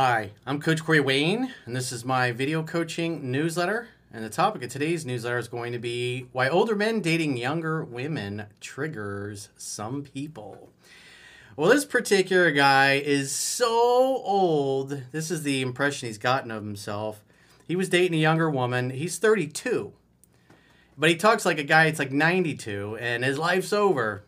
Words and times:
Hi, 0.00 0.30
I'm 0.46 0.60
Coach 0.60 0.84
Corey 0.84 1.00
Wayne, 1.00 1.52
and 1.66 1.74
this 1.74 1.90
is 1.90 2.04
my 2.04 2.30
video 2.30 2.62
coaching 2.62 3.32
newsletter. 3.32 3.88
And 4.12 4.24
the 4.24 4.30
topic 4.30 4.62
of 4.62 4.70
today's 4.70 5.04
newsletter 5.04 5.38
is 5.38 5.48
going 5.48 5.72
to 5.72 5.80
be 5.80 6.28
why 6.30 6.48
older 6.48 6.76
men 6.76 7.00
dating 7.00 7.36
younger 7.36 7.82
women 7.82 8.46
triggers 8.60 9.48
some 9.56 10.04
people. 10.04 10.70
Well, 11.56 11.68
this 11.68 11.84
particular 11.84 12.52
guy 12.52 12.92
is 12.92 13.34
so 13.34 13.66
old. 13.68 15.02
This 15.10 15.32
is 15.32 15.42
the 15.42 15.62
impression 15.62 16.06
he's 16.06 16.16
gotten 16.16 16.52
of 16.52 16.62
himself. 16.62 17.24
He 17.66 17.74
was 17.74 17.88
dating 17.88 18.14
a 18.14 18.22
younger 18.22 18.48
woman. 18.48 18.90
He's 18.90 19.18
32. 19.18 19.92
But 20.96 21.10
he 21.10 21.16
talks 21.16 21.44
like 21.44 21.58
a 21.58 21.64
guy 21.64 21.86
that's 21.86 21.98
like 21.98 22.12
92 22.12 22.98
and 23.00 23.24
his 23.24 23.36
life's 23.36 23.72
over. 23.72 24.22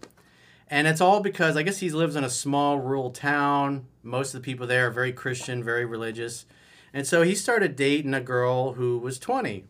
And 0.66 0.88
it's 0.88 1.00
all 1.00 1.20
because 1.20 1.56
I 1.56 1.62
guess 1.62 1.78
he 1.78 1.90
lives 1.90 2.16
in 2.16 2.24
a 2.24 2.28
small 2.28 2.80
rural 2.80 3.10
town. 3.10 3.86
Most 4.02 4.34
of 4.34 4.40
the 4.40 4.44
people 4.44 4.66
there 4.66 4.86
are 4.86 4.90
very 4.90 5.12
Christian, 5.12 5.62
very 5.62 5.84
religious. 5.84 6.46
And 6.92 7.06
so 7.06 7.22
he 7.22 7.34
started 7.34 7.76
dating 7.76 8.14
a 8.14 8.20
girl 8.20 8.72
who 8.72 8.98
was 8.98 9.18
20. 9.18 9.64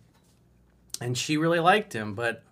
And 1.00 1.16
she 1.16 1.36
really 1.36 1.60
liked 1.60 1.92
him, 1.92 2.14
but 2.14 2.42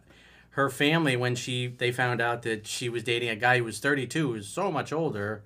her 0.51 0.69
family 0.69 1.17
when 1.17 1.37
she 1.37 1.69
they 1.69 1.93
found 1.93 2.21
out 2.21 2.43
that 2.43 2.67
she 2.67 2.89
was 2.89 3.05
dating 3.05 3.29
a 3.29 3.37
guy 3.37 3.59
who 3.59 3.65
was 3.65 3.79
32, 3.79 4.27
who 4.27 4.33
was 4.35 4.49
so 4.49 4.71
much 4.71 4.93
older, 4.93 5.43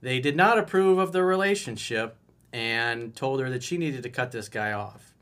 they 0.00 0.20
did 0.20 0.36
not 0.36 0.58
approve 0.58 0.98
of 0.98 1.12
the 1.12 1.24
relationship 1.24 2.16
and 2.52 3.16
told 3.16 3.40
her 3.40 3.50
that 3.50 3.62
she 3.62 3.76
needed 3.76 4.02
to 4.02 4.10
cut 4.10 4.32
this 4.32 4.48
guy 4.48 4.72
off. 4.72 5.14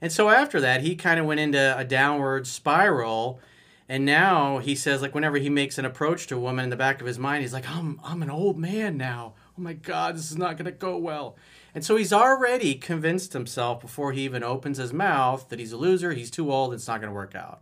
And 0.00 0.10
so 0.12 0.30
after 0.30 0.60
that, 0.60 0.82
he 0.82 0.94
kind 0.96 1.20
of 1.20 1.26
went 1.26 1.40
into 1.40 1.76
a 1.76 1.84
downward 1.84 2.46
spiral 2.46 3.40
and 3.88 4.04
now 4.04 4.58
he 4.58 4.74
says, 4.74 5.00
like, 5.00 5.14
whenever 5.14 5.38
he 5.38 5.48
makes 5.48 5.78
an 5.78 5.84
approach 5.84 6.26
to 6.26 6.36
a 6.36 6.40
woman 6.40 6.64
in 6.64 6.70
the 6.70 6.76
back 6.76 7.00
of 7.00 7.06
his 7.06 7.18
mind, 7.18 7.42
he's 7.42 7.52
like, 7.52 7.68
I'm, 7.70 8.00
I'm 8.02 8.22
an 8.22 8.30
old 8.30 8.58
man 8.58 8.96
now. 8.96 9.34
Oh 9.58 9.62
my 9.62 9.72
God, 9.72 10.16
this 10.16 10.30
is 10.30 10.36
not 10.36 10.56
going 10.56 10.66
to 10.66 10.72
go 10.72 10.98
well. 10.98 11.36
And 11.74 11.84
so 11.84 11.96
he's 11.96 12.12
already 12.12 12.74
convinced 12.74 13.32
himself 13.32 13.80
before 13.80 14.12
he 14.12 14.22
even 14.22 14.42
opens 14.42 14.78
his 14.78 14.92
mouth 14.92 15.48
that 15.48 15.58
he's 15.58 15.72
a 15.72 15.76
loser, 15.76 16.12
he's 16.12 16.30
too 16.30 16.52
old, 16.52 16.74
it's 16.74 16.86
not 16.86 17.00
going 17.00 17.10
to 17.10 17.14
work 17.14 17.34
out. 17.34 17.60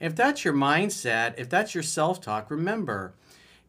If 0.00 0.14
that's 0.14 0.44
your 0.44 0.54
mindset, 0.54 1.34
if 1.38 1.48
that's 1.48 1.74
your 1.74 1.82
self 1.82 2.20
talk, 2.20 2.50
remember, 2.50 3.14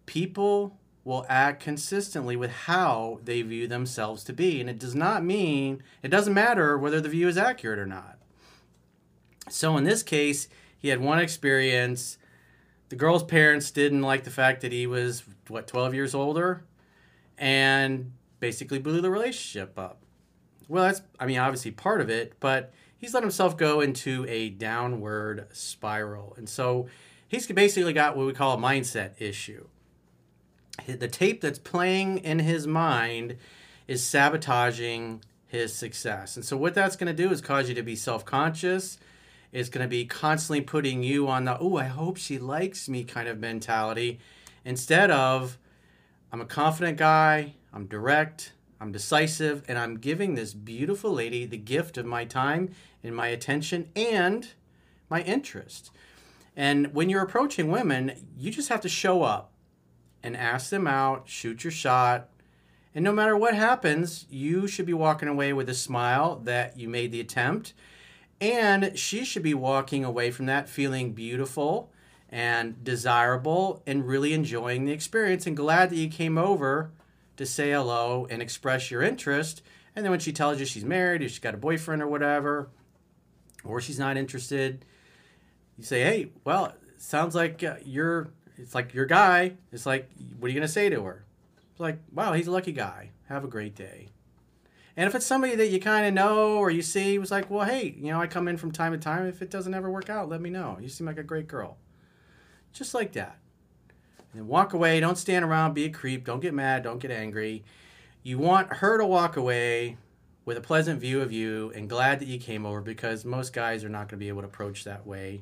people 0.06 0.78
will 1.04 1.26
act 1.30 1.64
consistently 1.64 2.36
with 2.36 2.52
how 2.52 3.20
they 3.24 3.42
view 3.42 3.68
themselves 3.68 4.26
to 4.26 4.34
be. 4.34 4.60
And 4.60 4.70
it 4.70 4.80
does 4.80 4.96
not 4.96 5.24
mean, 5.24 5.82
it 6.04 6.10
doesn't 6.10 6.34
matter 6.34 6.78
whether 6.78 7.00
the 7.00 7.08
view 7.08 7.30
is 7.30 7.38
accurate 7.38 7.80
or 7.80 7.86
not. 7.86 8.18
So 9.50 9.78
in 9.78 9.86
this 9.86 10.04
case, 10.04 10.50
he 10.78 10.90
had 10.90 11.00
one 11.00 11.20
experience. 11.20 12.18
The 12.90 12.98
girl's 12.98 13.24
parents 13.24 13.72
didn't 13.72 14.02
like 14.02 14.26
the 14.26 14.32
fact 14.32 14.60
that 14.62 14.74
he 14.74 14.86
was, 14.86 15.24
what, 15.48 15.68
12 15.68 15.94
years 15.94 16.14
older? 16.14 16.64
And 17.38 18.14
basically 18.40 18.80
blew 18.80 19.02
the 19.02 19.12
relationship 19.12 19.78
up. 19.78 20.02
Well, 20.68 20.86
that's, 20.86 21.02
I 21.20 21.26
mean, 21.26 21.38
obviously 21.38 21.72
part 21.72 22.02
of 22.02 22.10
it, 22.10 22.34
but 22.40 22.74
he's 22.98 23.14
let 23.14 23.24
himself 23.24 23.58
go 23.58 23.80
into 23.82 24.26
a 24.28 24.50
downward 24.50 25.48
spiral. 25.54 26.34
And 26.38 26.50
so 26.50 26.88
he's 27.28 27.48
basically 27.48 27.94
got 27.94 28.18
what 28.18 28.26
we 28.26 28.34
call 28.34 28.58
a 28.58 28.62
mindset 28.62 29.12
issue. 29.20 29.68
The 30.86 31.08
tape 31.08 31.42
that's 31.42 31.60
playing 31.60 32.20
in 32.20 32.40
his 32.40 32.68
mind 32.68 33.38
is 33.88 34.04
sabotaging 34.04 35.24
his 35.48 35.74
success. 35.74 36.36
And 36.36 36.46
so 36.46 36.58
what 36.58 36.74
that's 36.76 36.96
going 36.96 37.16
to 37.16 37.24
do 37.24 37.32
is 37.32 37.40
cause 37.42 37.70
you 37.70 37.76
to 37.76 37.84
be 37.84 37.96
self-conscious 37.96 38.98
It's 39.52 39.70
going 39.70 39.84
to 39.84 39.90
be 39.90 40.06
constantly 40.06 40.62
putting 40.62 41.04
you 41.04 41.28
on 41.28 41.46
the, 41.46 41.58
oh, 41.60 41.78
I 41.78 41.86
hope 41.86 42.18
she 42.18 42.38
likes 42.38 42.90
me 42.90 43.04
kind 43.04 43.28
of 43.28 43.40
mentality 43.40 44.20
instead 44.66 45.10
of, 45.10 45.58
I'm 46.32 46.42
a 46.42 46.46
confident 46.46 46.98
guy, 46.98 47.54
I'm 47.72 47.86
direct, 47.86 48.54
I'm 48.80 48.92
decisive, 48.92 49.64
and 49.68 49.78
I'm 49.78 49.98
giving 49.98 50.36
this 50.36 50.54
beautiful 50.54 51.12
lady 51.12 51.46
the 51.46 51.58
gift 51.58 51.98
of 51.98 52.06
my 52.06 52.26
time 52.26 52.72
and 53.04 53.16
my 53.16 53.28
attention 53.28 53.90
and 53.96 54.48
my 55.10 55.22
interest. 55.22 55.92
And 56.56 56.94
when 56.94 57.10
you're 57.10 57.24
approaching 57.24 57.72
women, 57.72 58.28
you 58.38 58.52
just 58.52 58.70
have 58.70 58.82
to 58.82 58.90
show 58.90 59.24
up 59.24 59.52
and 60.22 60.36
ask 60.36 60.70
them 60.70 60.88
out, 60.88 61.30
shoot 61.30 61.64
your 61.64 61.72
shot. 61.72 62.30
And 62.94 63.04
no 63.04 63.14
matter 63.14 63.38
what 63.38 63.56
happens, 63.56 64.26
you 64.30 64.68
should 64.68 64.86
be 64.86 64.94
walking 64.94 65.30
away 65.30 65.54
with 65.54 65.70
a 65.70 65.74
smile 65.74 66.42
that 66.44 66.78
you 66.78 66.90
made 66.90 67.12
the 67.12 67.22
attempt 67.22 67.74
and 68.40 68.98
she 68.98 69.26
should 69.26 69.44
be 69.44 69.54
walking 69.54 70.04
away 70.04 70.32
from 70.32 70.46
that 70.46 70.70
feeling 70.70 71.14
beautiful 71.14 71.92
and 72.30 72.84
desirable 72.84 73.82
and 73.88 74.08
really 74.08 74.34
enjoying 74.34 74.86
the 74.86 74.92
experience 74.92 75.48
and 75.48 75.56
glad 75.56 75.90
that 75.90 75.96
you 75.96 76.10
came 76.10 76.38
over 76.38 76.92
to 77.38 77.46
say 77.46 77.72
hello 77.72 78.28
and 78.30 78.42
express 78.42 78.92
your 78.92 79.02
interest. 79.02 79.62
And 79.96 80.04
then 80.04 80.12
when 80.12 80.20
she 80.20 80.34
tells 80.34 80.60
you 80.60 80.66
she's 80.66 80.86
married 80.86 81.22
or 81.22 81.30
she's 81.30 81.40
got 81.40 81.54
a 81.54 81.58
boyfriend 81.58 82.02
or 82.02 82.08
whatever, 82.08 82.70
or 83.64 83.80
she's 83.80 84.00
not 84.00 84.18
interested, 84.18 84.86
you 85.78 85.84
say, 85.84 86.02
hey, 86.02 86.30
well, 86.44 86.74
sounds 86.98 87.36
like 87.36 87.64
uh, 87.64 87.76
you're, 87.84 88.30
it's 88.58 88.76
like 88.76 88.94
your 88.94 89.06
guy. 89.06 89.54
It's 89.72 89.86
like, 89.86 90.10
what 90.40 90.48
are 90.48 90.50
you 90.50 90.56
going 90.56 90.68
to 90.68 90.74
say 90.74 90.90
to 90.90 91.04
her? 91.04 91.26
It's 91.72 91.80
like, 91.80 92.00
wow, 92.12 92.34
he's 92.34 92.48
a 92.48 92.52
lucky 92.52 92.72
guy. 92.72 93.12
Have 93.30 93.44
a 93.44 93.48
great 93.48 93.76
day. 93.76 94.10
And 94.96 95.08
if 95.08 95.14
it's 95.14 95.26
somebody 95.28 95.56
that 95.56 95.68
you 95.68 95.80
kind 95.80 96.08
of 96.08 96.14
know 96.14 96.58
or 96.58 96.72
you 96.72 96.82
see, 96.82 97.20
was 97.20 97.30
like, 97.30 97.52
well, 97.52 97.66
hey, 97.66 97.96
you 98.00 98.12
know, 98.12 98.20
I 98.20 98.26
come 98.26 98.48
in 98.48 98.58
from 98.58 98.72
time 98.72 98.94
to 98.94 98.98
time. 98.98 99.28
If 99.28 99.44
it 99.44 99.52
doesn't 99.52 99.76
ever 99.76 99.92
work 99.92 100.10
out, 100.10 100.28
let 100.28 100.42
me 100.42 100.50
know. 100.50 100.78
You 100.82 100.90
seem 100.90 101.06
like 101.06 101.20
a 101.20 101.24
great 101.24 101.48
girl. 101.48 101.78
Just 102.78 102.94
like 102.94 103.14
that. 103.14 103.40
And 104.34 104.48
walk 104.48 104.74
away. 104.74 105.00
Don't 105.00 105.18
stand 105.18 105.44
around, 105.44 105.74
be 105.74 105.86
a 105.86 105.90
creep. 105.90 106.24
Don't 106.26 106.42
get 106.42 106.54
mad. 106.54 106.84
Don't 106.84 107.00
get 107.00 107.10
angry. 107.10 107.64
You 108.22 108.38
want 108.38 108.72
her 108.72 109.00
to 109.00 109.06
walk 109.06 109.36
away 109.36 109.98
with 110.46 110.58
a 110.58 110.62
pleasant 110.62 111.02
view 111.02 111.22
of 111.22 111.32
you 111.32 111.72
and 111.76 111.90
glad 111.90 112.20
that 112.20 112.28
you 112.28 112.38
came 112.38 112.68
over 112.68 112.82
because 112.82 113.26
most 113.26 113.52
guys 113.52 113.84
are 113.84 113.90
not 113.90 114.02
going 114.02 114.10
to 114.10 114.18
be 114.18 114.28
able 114.28 114.42
to 114.42 114.48
approach 114.48 114.84
that 114.84 115.08
way, 115.08 115.42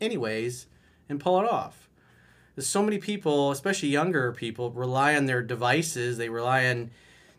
anyways, 0.00 0.66
and 1.08 1.20
pull 1.20 1.38
it 1.38 1.48
off. 1.48 1.88
There's 2.56 2.66
so 2.66 2.82
many 2.82 2.98
people, 2.98 3.52
especially 3.52 3.90
younger 3.90 4.32
people, 4.32 4.72
rely 4.72 5.14
on 5.14 5.26
their 5.26 5.40
devices. 5.40 6.18
They 6.18 6.28
rely 6.30 6.66
on 6.66 6.90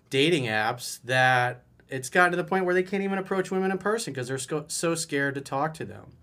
dating 0.09 0.45
apps 0.45 0.99
that 1.03 1.63
it's 1.89 2.09
gotten 2.09 2.31
to 2.31 2.37
the 2.37 2.45
point 2.45 2.63
where 2.63 2.73
they 2.73 2.81
can't 2.81 3.03
even 3.03 3.17
approach 3.17 3.51
women 3.51 3.71
in 3.71 3.77
person 3.77 4.13
because 4.13 4.29
they're 4.29 4.63
so 4.69 4.95
scared 4.95 5.35
to 5.35 5.41
talk 5.41 5.73
to 5.73 5.85
them. 5.85 6.13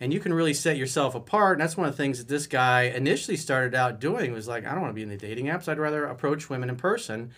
And 0.00 0.12
you 0.12 0.20
can 0.20 0.34
really 0.34 0.52
set 0.52 0.76
yourself 0.76 1.14
apart. 1.14 1.56
And 1.56 1.62
that's 1.62 1.76
one 1.76 1.88
of 1.88 1.94
the 1.94 2.02
things 2.02 2.18
that 2.18 2.28
this 2.28 2.46
guy 2.46 2.82
initially 2.82 3.36
started 3.36 3.74
out 3.74 3.98
doing 3.98 4.32
was 4.32 4.46
like, 4.46 4.66
I 4.66 4.72
don't 4.72 4.82
want 4.82 4.90
to 4.90 4.94
be 4.94 5.02
in 5.02 5.08
the 5.08 5.16
dating 5.16 5.46
apps. 5.46 5.68
I'd 5.68 5.78
rather 5.78 6.04
approach 6.04 6.50
women 6.50 6.68
in 6.68 6.76
person. 6.76 7.30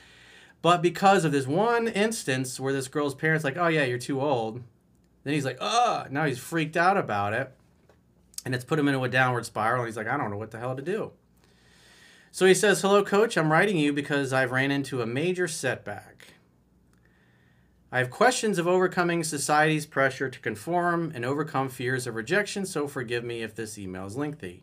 But 0.61 0.83
because 0.83 1.25
of 1.25 1.31
this 1.31 1.47
one 1.47 1.87
instance 1.87 2.59
where 2.59 2.73
this 2.73 2.89
girl's 2.89 3.15
parents 3.15 3.45
like, 3.45 3.57
oh 3.57 3.69
yeah, 3.69 3.85
you're 3.85 3.99
too 3.99 4.21
old. 4.21 4.63
Then 5.23 5.35
he's 5.35 5.45
like, 5.45 5.59
oh, 5.61 6.07
now 6.11 6.25
he's 6.25 6.39
freaked 6.39 6.77
out 6.77 6.97
about 6.97 7.33
it. 7.33 7.53
And 8.45 8.55
it's 8.55 8.65
put 8.65 8.79
him 8.79 8.89
into 8.89 9.05
a 9.05 9.09
downward 9.09 9.47
spiral. 9.47 9.83
And 9.83 9.89
he's 9.89 9.97
like, 9.97 10.09
I 10.09 10.17
don't 10.17 10.31
know 10.31 10.37
what 10.37 10.51
the 10.51 10.59
hell 10.59 10.75
to 10.75 10.83
do. 10.83 11.13
So 12.31 12.47
he 12.47 12.55
says, 12.55 12.83
Hello, 12.83 13.03
coach. 13.03 13.37
I'm 13.37 13.51
writing 13.51 13.79
you 13.79 13.93
because 13.93 14.33
I've 14.33 14.53
ran 14.53 14.71
into 14.71 15.03
a 15.03 15.07
major 15.07 15.49
setback. 15.49 16.18
I 17.91 17.99
have 18.01 18.11
questions 18.11 18.59
of 18.59 18.69
overcoming 18.69 19.25
society's 19.25 19.87
pressure 19.87 20.29
to 20.29 20.41
conform 20.41 21.11
and 21.15 21.25
overcome 21.25 21.71
fears 21.71 22.07
of 22.07 22.17
rejection, 22.17 22.67
so 22.67 22.87
forgive 22.87 23.25
me 23.25 23.43
if 23.43 23.55
this 23.55 23.79
email 23.79 24.05
is 24.05 24.15
lengthy. 24.15 24.63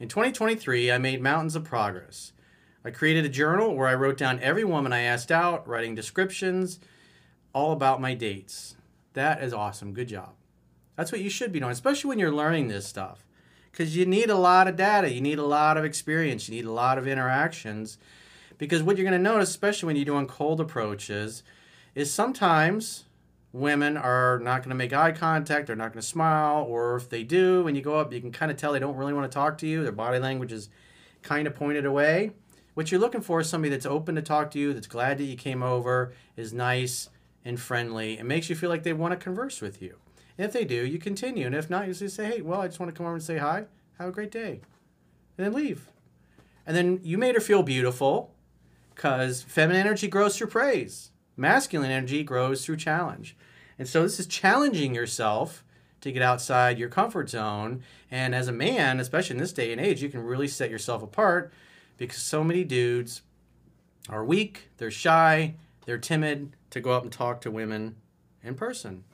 In 0.00 0.08
2023, 0.08 0.90
I 0.90 0.98
made 0.98 1.22
mountains 1.22 1.54
of 1.54 1.62
progress. 1.62 2.32
I 2.84 2.90
created 2.90 3.24
a 3.24 3.28
journal 3.28 3.76
where 3.76 3.86
I 3.86 3.94
wrote 3.94 4.18
down 4.18 4.40
every 4.40 4.64
woman 4.64 4.92
I 4.92 5.02
asked 5.02 5.30
out, 5.30 5.68
writing 5.68 5.94
descriptions 5.94 6.80
all 7.52 7.70
about 7.70 8.00
my 8.00 8.12
dates. 8.12 8.74
That 9.12 9.40
is 9.40 9.54
awesome. 9.54 9.94
Good 9.94 10.08
job. 10.08 10.32
That's 10.96 11.12
what 11.12 11.20
you 11.20 11.30
should 11.30 11.52
be 11.52 11.60
doing, 11.60 11.70
especially 11.70 12.08
when 12.08 12.18
you're 12.18 12.32
learning 12.32 12.66
this 12.66 12.88
stuff. 12.88 13.24
Because 13.70 13.96
you 13.96 14.04
need 14.04 14.30
a 14.30 14.36
lot 14.36 14.66
of 14.66 14.74
data, 14.74 15.12
you 15.12 15.20
need 15.20 15.38
a 15.38 15.46
lot 15.46 15.76
of 15.76 15.84
experience, 15.84 16.48
you 16.48 16.56
need 16.56 16.64
a 16.64 16.72
lot 16.72 16.98
of 16.98 17.06
interactions. 17.06 17.98
Because 18.58 18.82
what 18.82 18.96
you're 18.96 19.08
going 19.08 19.16
to 19.16 19.30
notice, 19.30 19.50
especially 19.50 19.86
when 19.86 19.96
you're 19.96 20.04
doing 20.04 20.26
cold 20.26 20.60
approaches, 20.60 21.44
is 21.94 22.12
sometimes 22.12 23.04
women 23.52 23.96
are 23.96 24.40
not 24.40 24.62
going 24.62 24.70
to 24.70 24.74
make 24.74 24.92
eye 24.92 25.12
contact, 25.12 25.68
they're 25.68 25.76
not 25.76 25.92
going 25.92 26.00
to 26.00 26.06
smile, 26.06 26.64
or 26.64 26.96
if 26.96 27.08
they 27.08 27.22
do, 27.22 27.62
when 27.62 27.74
you 27.74 27.82
go 27.82 27.98
up, 27.98 28.12
you 28.12 28.20
can 28.20 28.32
kind 28.32 28.50
of 28.50 28.56
tell 28.56 28.72
they 28.72 28.80
don't 28.80 28.96
really 28.96 29.12
want 29.12 29.30
to 29.30 29.34
talk 29.34 29.58
to 29.58 29.66
you. 29.66 29.82
Their 29.82 29.92
body 29.92 30.18
language 30.18 30.52
is 30.52 30.70
kind 31.22 31.46
of 31.46 31.54
pointed 31.54 31.86
away. 31.86 32.32
What 32.74 32.90
you're 32.90 33.00
looking 33.00 33.20
for 33.20 33.40
is 33.40 33.48
somebody 33.48 33.70
that's 33.70 33.86
open 33.86 34.16
to 34.16 34.22
talk 34.22 34.50
to 34.50 34.58
you, 34.58 34.72
that's 34.72 34.88
glad 34.88 35.18
that 35.18 35.24
you 35.24 35.36
came 35.36 35.62
over, 35.62 36.12
is 36.36 36.52
nice 36.52 37.08
and 37.44 37.60
friendly, 37.60 38.18
and 38.18 38.26
makes 38.26 38.50
you 38.50 38.56
feel 38.56 38.70
like 38.70 38.82
they 38.82 38.92
want 38.92 39.12
to 39.12 39.16
converse 39.16 39.60
with 39.60 39.80
you. 39.80 39.98
And 40.36 40.44
if 40.44 40.52
they 40.52 40.64
do, 40.64 40.84
you 40.84 40.98
continue. 40.98 41.46
And 41.46 41.54
if 41.54 41.70
not, 41.70 41.86
you 41.86 41.94
just 41.94 42.16
say, 42.16 42.24
hey, 42.26 42.40
well, 42.40 42.60
I 42.60 42.66
just 42.66 42.80
want 42.80 42.92
to 42.92 42.96
come 42.96 43.06
over 43.06 43.14
and 43.14 43.22
say 43.22 43.38
hi. 43.38 43.66
Have 43.98 44.08
a 44.08 44.12
great 44.12 44.32
day. 44.32 44.60
And 45.38 45.46
then 45.46 45.52
leave. 45.52 45.88
And 46.66 46.76
then 46.76 47.00
you 47.04 47.18
made 47.18 47.36
her 47.36 47.40
feel 47.40 47.62
beautiful 47.62 48.34
because 48.94 49.42
feminine 49.42 49.80
energy 49.80 50.08
grows 50.08 50.36
through 50.36 50.48
praise, 50.48 51.12
masculine 51.36 51.90
energy 51.90 52.22
grows 52.22 52.64
through 52.64 52.76
challenge. 52.76 53.36
And 53.78 53.88
so 53.88 54.02
this 54.02 54.20
is 54.20 54.26
challenging 54.26 54.94
yourself 54.94 55.64
to 56.00 56.12
get 56.12 56.22
outside 56.22 56.78
your 56.78 56.88
comfort 56.88 57.30
zone. 57.30 57.82
And 58.10 58.34
as 58.34 58.46
a 58.46 58.52
man, 58.52 59.00
especially 59.00 59.36
in 59.36 59.40
this 59.40 59.52
day 59.52 59.72
and 59.72 59.80
age, 59.80 60.02
you 60.02 60.08
can 60.08 60.22
really 60.22 60.48
set 60.48 60.70
yourself 60.70 61.02
apart 61.02 61.52
because 61.96 62.18
so 62.18 62.44
many 62.44 62.62
dudes 62.62 63.22
are 64.08 64.24
weak, 64.24 64.68
they're 64.76 64.90
shy, 64.90 65.54
they're 65.86 65.98
timid 65.98 66.56
to 66.70 66.80
go 66.80 66.92
up 66.92 67.04
and 67.04 67.12
talk 67.12 67.40
to 67.40 67.50
women 67.50 67.96
in 68.42 68.54
person. 68.54 69.04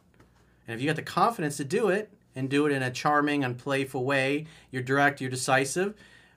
And 0.66 0.74
if 0.74 0.80
you 0.80 0.88
got 0.88 0.96
the 0.96 1.02
confidence 1.02 1.56
to 1.58 1.64
do 1.64 1.88
it 1.88 2.12
and 2.34 2.48
do 2.48 2.66
it 2.66 2.72
in 2.72 2.82
a 2.82 2.90
charming 2.90 3.44
and 3.44 3.56
playful 3.56 4.04
way, 4.04 4.46
you're 4.70 4.82
direct, 4.82 5.20
you're 5.20 5.30
decisive. 5.30 5.94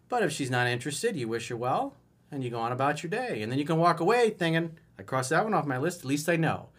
But 0.09 0.23
if 0.23 0.31
she's 0.31 0.51
not 0.51 0.67
interested, 0.67 1.15
you 1.15 1.27
wish 1.27 1.47
her 1.49 1.57
well 1.57 1.95
and 2.31 2.43
you 2.43 2.49
go 2.49 2.59
on 2.59 2.71
about 2.71 3.03
your 3.03 3.09
day. 3.09 3.41
And 3.41 3.51
then 3.51 3.59
you 3.59 3.65
can 3.65 3.77
walk 3.77 3.99
away 3.99 4.29
thinking, 4.31 4.77
I 4.97 5.03
crossed 5.03 5.29
that 5.31 5.43
one 5.43 5.53
off 5.53 5.65
my 5.65 5.77
list, 5.77 5.99
at 5.99 6.05
least 6.05 6.29
I 6.29 6.35
know. 6.35 6.69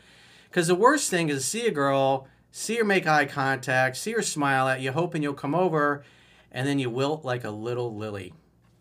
Because 0.48 0.66
the 0.68 0.74
worst 0.74 1.10
thing 1.10 1.28
is 1.28 1.42
to 1.42 1.48
see 1.48 1.66
a 1.66 1.72
girl, 1.72 2.28
see 2.50 2.76
her 2.76 2.84
make 2.84 3.06
eye 3.06 3.24
contact, 3.24 3.96
see 3.96 4.12
her 4.12 4.22
smile 4.22 4.68
at 4.68 4.80
you, 4.80 4.92
hoping 4.92 5.22
you'll 5.22 5.34
come 5.34 5.54
over, 5.54 6.04
and 6.52 6.66
then 6.66 6.78
you 6.78 6.90
wilt 6.90 7.24
like 7.24 7.44
a 7.44 7.50
little 7.50 7.96
lily. 7.96 8.32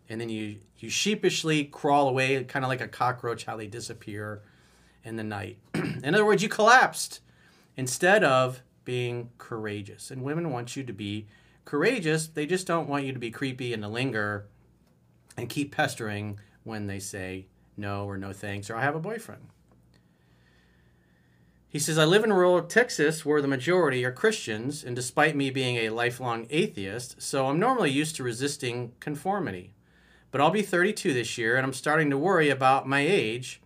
And 0.08 0.20
then 0.20 0.28
you, 0.28 0.58
you 0.78 0.88
sheepishly 0.88 1.64
crawl 1.64 2.08
away, 2.08 2.42
kind 2.44 2.64
of 2.64 2.68
like 2.68 2.80
a 2.80 2.88
cockroach, 2.88 3.44
how 3.44 3.56
they 3.56 3.66
disappear 3.66 4.42
in 5.02 5.16
the 5.16 5.24
night. 5.24 5.58
in 5.74 6.14
other 6.14 6.24
words, 6.24 6.42
you 6.42 6.48
collapsed 6.48 7.20
instead 7.76 8.22
of 8.22 8.62
being 8.84 9.30
courageous. 9.38 10.10
And 10.10 10.22
women 10.22 10.50
want 10.50 10.76
you 10.76 10.84
to 10.84 10.92
be 10.92 11.26
courageous, 11.64 12.28
they 12.28 12.46
just 12.46 12.66
don't 12.66 12.88
want 12.88 13.04
you 13.04 13.12
to 13.12 13.18
be 13.18 13.30
creepy 13.30 13.72
and 13.72 13.82
to 13.82 13.88
linger 13.88 14.46
and 15.36 15.48
keep 15.48 15.74
pestering 15.74 16.38
when 16.62 16.86
they 16.86 16.98
say 16.98 17.46
no 17.76 18.04
or 18.04 18.16
no 18.16 18.32
thanks 18.32 18.70
or 18.70 18.76
I 18.76 18.82
have 18.82 18.96
a 18.96 19.00
boyfriend. 19.00 19.48
He 21.74 21.80
says, 21.80 21.98
I 21.98 22.04
live 22.04 22.22
in 22.22 22.32
rural 22.32 22.62
Texas 22.62 23.24
where 23.26 23.42
the 23.42 23.48
majority 23.48 24.04
are 24.04 24.12
Christians, 24.12 24.84
and 24.84 24.94
despite 24.94 25.34
me 25.34 25.50
being 25.50 25.74
a 25.74 25.90
lifelong 25.90 26.46
atheist, 26.48 27.20
so 27.20 27.48
I'm 27.48 27.58
normally 27.58 27.90
used 27.90 28.14
to 28.14 28.22
resisting 28.22 28.92
conformity. 29.00 29.74
But 30.30 30.40
I'll 30.40 30.52
be 30.52 30.62
32 30.62 31.12
this 31.12 31.36
year, 31.36 31.56
and 31.56 31.66
I'm 31.66 31.72
starting 31.72 32.10
to 32.10 32.16
worry 32.16 32.48
about 32.48 32.86
my 32.86 33.00
age, 33.00 33.60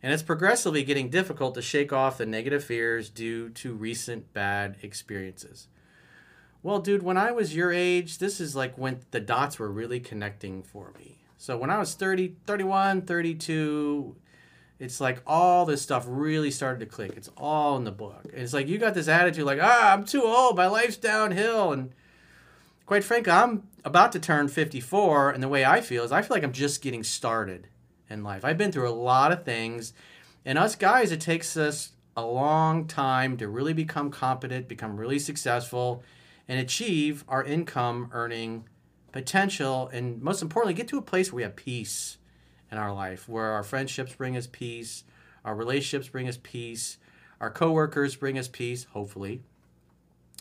and 0.00 0.12
it's 0.12 0.22
progressively 0.22 0.84
getting 0.84 1.10
difficult 1.10 1.56
to 1.56 1.62
shake 1.62 1.92
off 1.92 2.18
the 2.18 2.26
negative 2.26 2.62
fears 2.62 3.10
due 3.10 3.48
to 3.50 3.74
recent 3.74 4.32
bad 4.32 4.76
experiences. 4.82 5.66
Well, 6.62 6.78
dude, 6.78 7.02
when 7.02 7.16
I 7.16 7.32
was 7.32 7.56
your 7.56 7.72
age, 7.72 8.18
this 8.18 8.40
is 8.40 8.54
like 8.54 8.78
when 8.78 9.00
the 9.10 9.20
dots 9.20 9.58
were 9.58 9.70
really 9.70 9.98
connecting 9.98 10.62
for 10.62 10.92
me. 10.96 11.18
So 11.38 11.56
when 11.56 11.70
I 11.70 11.78
was 11.78 11.94
30, 11.94 12.34
31, 12.46 13.02
32, 13.02 14.16
it's 14.80 15.00
like 15.00 15.22
all 15.24 15.64
this 15.64 15.80
stuff 15.80 16.04
really 16.08 16.50
started 16.50 16.80
to 16.80 16.86
click. 16.86 17.12
It's 17.16 17.30
all 17.36 17.76
in 17.76 17.84
the 17.84 17.92
book. 17.92 18.24
And 18.24 18.42
it's 18.42 18.52
like 18.52 18.66
you 18.66 18.76
got 18.76 18.94
this 18.94 19.06
attitude 19.06 19.44
like, 19.44 19.60
ah, 19.62 19.92
I'm 19.92 20.04
too 20.04 20.24
old. 20.24 20.56
My 20.56 20.66
life's 20.66 20.96
downhill. 20.96 21.72
And 21.72 21.94
quite 22.86 23.04
frankly, 23.04 23.32
I'm 23.32 23.68
about 23.84 24.10
to 24.12 24.18
turn 24.18 24.48
54. 24.48 25.30
And 25.30 25.40
the 25.40 25.48
way 25.48 25.64
I 25.64 25.80
feel 25.80 26.02
is 26.02 26.10
I 26.10 26.22
feel 26.22 26.36
like 26.36 26.42
I'm 26.42 26.52
just 26.52 26.82
getting 26.82 27.04
started 27.04 27.68
in 28.10 28.24
life. 28.24 28.44
I've 28.44 28.58
been 28.58 28.72
through 28.72 28.88
a 28.88 28.90
lot 28.90 29.30
of 29.30 29.44
things. 29.44 29.92
And 30.44 30.58
us 30.58 30.74
guys, 30.74 31.12
it 31.12 31.20
takes 31.20 31.56
us 31.56 31.92
a 32.16 32.26
long 32.26 32.88
time 32.88 33.36
to 33.36 33.46
really 33.46 33.72
become 33.72 34.10
competent, 34.10 34.66
become 34.66 34.96
really 34.96 35.20
successful, 35.20 36.02
and 36.48 36.58
achieve 36.58 37.24
our 37.28 37.44
income 37.44 38.10
earning 38.12 38.64
potential. 39.12 39.88
And 39.92 40.20
most 40.22 40.42
importantly, 40.42 40.74
get 40.74 40.88
to 40.88 40.98
a 40.98 41.02
place 41.02 41.32
where 41.32 41.36
we 41.36 41.42
have 41.42 41.56
peace 41.56 42.18
in 42.70 42.78
our 42.78 42.92
life, 42.92 43.28
where 43.28 43.52
our 43.52 43.62
friendships 43.62 44.14
bring 44.14 44.36
us 44.36 44.46
peace, 44.46 45.04
our 45.44 45.54
relationships 45.54 46.08
bring 46.08 46.28
us 46.28 46.38
peace, 46.42 46.98
our 47.40 47.50
coworkers 47.50 48.16
bring 48.16 48.38
us 48.38 48.48
peace, 48.48 48.84
hopefully. 48.92 49.40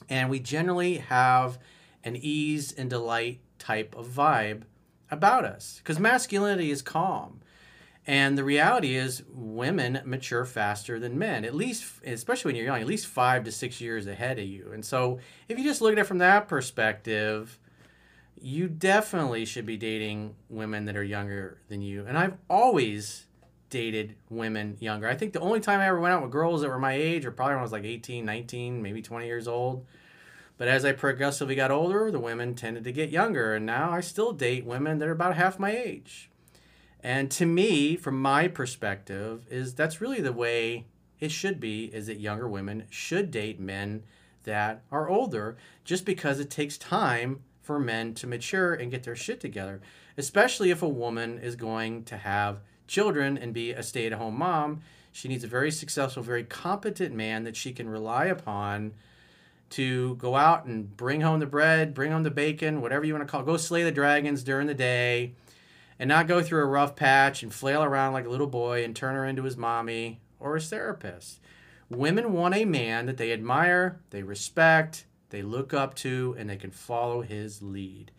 And 0.09 0.29
we 0.29 0.39
generally 0.39 0.97
have 0.97 1.57
an 2.03 2.15
ease 2.15 2.71
and 2.71 2.89
delight 2.89 3.39
type 3.59 3.95
of 3.95 4.07
vibe 4.07 4.63
about 5.09 5.45
us 5.45 5.79
because 5.79 5.99
masculinity 5.99 6.71
is 6.71 6.81
calm. 6.81 7.41
And 8.09 8.37
the 8.37 8.43
reality 8.45 8.95
is, 8.95 9.23
women 9.27 9.99
mature 10.05 10.45
faster 10.45 10.97
than 10.97 11.19
men, 11.19 11.43
at 11.43 11.53
least, 11.53 11.85
especially 12.05 12.49
when 12.49 12.55
you're 12.55 12.65
young, 12.65 12.79
at 12.79 12.87
least 12.87 13.05
five 13.05 13.43
to 13.43 13.51
six 13.51 13.81
years 13.81 14.07
ahead 14.07 14.39
of 14.39 14.45
you. 14.45 14.71
And 14.73 14.85
so, 14.85 15.19
if 15.49 15.57
you 15.57 15.65
just 15.65 15.81
look 15.81 15.91
at 15.91 15.99
it 15.99 16.05
from 16.05 16.19
that 16.19 16.47
perspective, 16.47 17.59
you 18.41 18.67
definitely 18.67 19.45
should 19.45 19.65
be 19.65 19.77
dating 19.77 20.35
women 20.49 20.85
that 20.85 20.95
are 20.95 21.03
younger 21.03 21.59
than 21.69 21.81
you. 21.81 22.05
And 22.07 22.17
I've 22.17 22.37
always 22.49 23.25
dated 23.69 24.15
women 24.29 24.77
younger. 24.79 25.07
I 25.07 25.15
think 25.15 25.33
the 25.33 25.39
only 25.39 25.59
time 25.59 25.79
I 25.79 25.87
ever 25.87 25.99
went 25.99 26.13
out 26.13 26.21
with 26.21 26.31
girls 26.31 26.61
that 26.61 26.69
were 26.69 26.79
my 26.79 26.93
age 26.93 27.25
or 27.25 27.31
probably 27.31 27.55
when 27.55 27.59
I 27.59 27.63
was 27.63 27.71
like 27.71 27.83
18, 27.83 28.25
19, 28.25 28.81
maybe 28.81 29.01
20 29.01 29.25
years 29.25 29.47
old. 29.47 29.85
But 30.57 30.67
as 30.67 30.85
I 30.85 30.93
progressively 30.93 31.55
got 31.55 31.71
older, 31.71 32.09
the 32.09 32.19
women 32.19 32.55
tended 32.55 32.83
to 32.85 32.91
get 32.91 33.09
younger. 33.09 33.53
And 33.53 33.65
now 33.65 33.91
I 33.91 34.01
still 34.01 34.31
date 34.31 34.65
women 34.65 34.97
that 34.99 35.07
are 35.07 35.11
about 35.11 35.35
half 35.35 35.59
my 35.59 35.75
age. 35.75 36.29
And 37.01 37.29
to 37.31 37.45
me, 37.45 37.95
from 37.95 38.21
my 38.21 38.47
perspective, 38.47 39.45
is 39.49 39.75
that's 39.75 40.01
really 40.01 40.21
the 40.21 40.33
way 40.33 40.85
it 41.19 41.31
should 41.31 41.59
be 41.59 41.85
is 41.85 42.07
that 42.07 42.19
younger 42.19 42.47
women 42.47 42.85
should 42.89 43.31
date 43.31 43.59
men 43.59 44.03
that 44.43 44.81
are 44.91 45.09
older 45.09 45.57
just 45.83 46.05
because 46.05 46.39
it 46.39 46.49
takes 46.49 46.77
time 46.77 47.41
for 47.67 47.77
men 47.79 48.13
to 48.15 48.25
mature 48.25 48.73
and 48.73 48.89
get 48.89 49.03
their 49.03 49.15
shit 49.15 49.41
together, 49.41 49.81
especially 50.17 50.71
if 50.71 50.81
a 50.81 50.87
woman 50.87 51.37
is 51.37 51.57
going 51.57 52.05
to 52.05 52.15
have 52.15 52.61
children 52.87 53.37
and 53.37 53.53
be 53.53 53.71
a 53.71 53.83
stay 53.83 54.07
at 54.07 54.13
home 54.13 54.39
mom. 54.39 54.79
She 55.11 55.27
needs 55.27 55.43
a 55.43 55.47
very 55.47 55.69
successful, 55.69 56.23
very 56.23 56.45
competent 56.45 57.13
man 57.13 57.43
that 57.43 57.57
she 57.57 57.73
can 57.73 57.89
rely 57.89 58.25
upon 58.25 58.93
to 59.71 60.15
go 60.15 60.35
out 60.35 60.65
and 60.65 60.95
bring 60.95 61.19
home 61.19 61.41
the 61.41 61.45
bread, 61.45 61.93
bring 61.93 62.11
home 62.11 62.23
the 62.23 62.31
bacon, 62.31 62.81
whatever 62.81 63.03
you 63.03 63.13
want 63.13 63.27
to 63.27 63.29
call 63.29 63.41
it. 63.41 63.45
Go 63.45 63.57
slay 63.57 63.83
the 63.83 63.91
dragons 63.91 64.43
during 64.43 64.67
the 64.67 64.73
day 64.73 65.33
and 65.99 66.07
not 66.07 66.27
go 66.27 66.41
through 66.41 66.61
a 66.61 66.65
rough 66.65 66.95
patch 66.95 67.43
and 67.43 67.53
flail 67.53 67.83
around 67.83 68.13
like 68.13 68.25
a 68.25 68.29
little 68.29 68.47
boy 68.47 68.85
and 68.85 68.95
turn 68.95 69.15
her 69.15 69.25
into 69.25 69.43
his 69.43 69.57
mommy 69.57 70.21
or 70.39 70.55
his 70.55 70.69
therapist. 70.69 71.41
Women 71.89 72.31
want 72.31 72.55
a 72.55 72.63
man 72.63 73.07
that 73.07 73.17
they 73.17 73.33
admire, 73.33 73.99
they 74.11 74.23
respect, 74.23 75.03
they 75.29 75.41
look 75.41 75.73
up 75.73 75.95
to, 75.95 76.35
and 76.37 76.49
they 76.49 76.57
can 76.57 76.71
follow 76.71 77.21
his 77.21 77.61
lead. 77.61 78.11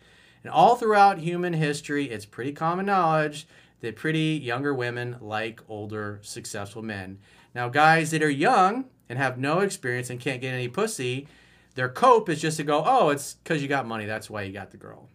And 0.43 0.51
all 0.51 0.75
throughout 0.75 1.19
human 1.19 1.53
history, 1.53 2.09
it's 2.09 2.25
pretty 2.25 2.53
common 2.53 2.85
knowledge 2.85 3.47
that 3.81 3.95
pretty 3.95 4.39
younger 4.41 4.73
women 4.73 5.17
like 5.21 5.61
older, 5.67 6.19
successful 6.21 6.81
men. 6.81 7.19
Now, 7.55 7.69
guys 7.69 8.11
that 8.11 8.23
are 8.23 8.29
young 8.29 8.85
and 9.07 9.17
have 9.17 9.37
no 9.37 9.59
experience 9.59 10.09
and 10.09 10.19
can't 10.19 10.41
get 10.41 10.53
any 10.53 10.67
pussy, 10.67 11.27
their 11.75 11.89
cope 11.89 12.29
is 12.29 12.41
just 12.41 12.57
to 12.57 12.63
go, 12.63 12.83
oh, 12.85 13.09
it's 13.09 13.35
because 13.35 13.61
you 13.61 13.67
got 13.67 13.87
money. 13.87 14.05
That's 14.05 14.29
why 14.29 14.43
you 14.43 14.53
got 14.53 14.71
the 14.71 14.77
girl. 14.77 15.07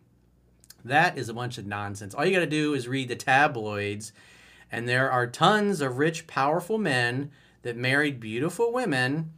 That 0.84 1.16
is 1.16 1.28
a 1.28 1.34
bunch 1.34 1.58
of 1.58 1.66
nonsense. 1.66 2.14
All 2.14 2.24
you 2.24 2.32
got 2.32 2.40
to 2.40 2.46
do 2.46 2.74
is 2.74 2.88
read 2.88 3.08
the 3.08 3.16
tabloids, 3.16 4.12
and 4.70 4.88
there 4.88 5.10
are 5.10 5.26
tons 5.26 5.80
of 5.80 5.98
rich, 5.98 6.26
powerful 6.26 6.78
men 6.78 7.30
that 7.62 7.76
married 7.76 8.20
beautiful 8.20 8.72
women 8.72 9.32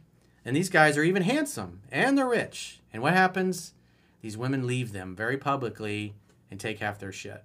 and 0.47 0.55
these 0.55 0.69
guys 0.69 0.97
are 0.97 1.03
even 1.03 1.23
handsome 1.23 1.81
and 1.91 2.17
they're 2.17 2.25
rich. 2.25 2.79
And 2.93 3.03
what 3.03 3.11
happens? 3.11 3.73
These 4.21 4.37
women 4.37 4.65
leave 4.65 4.93
them 4.93 5.13
very 5.13 5.37
publicly 5.37 6.15
and 6.49 6.57
take 6.57 6.79
half 6.79 6.99
their 6.99 7.11
shit. 7.11 7.43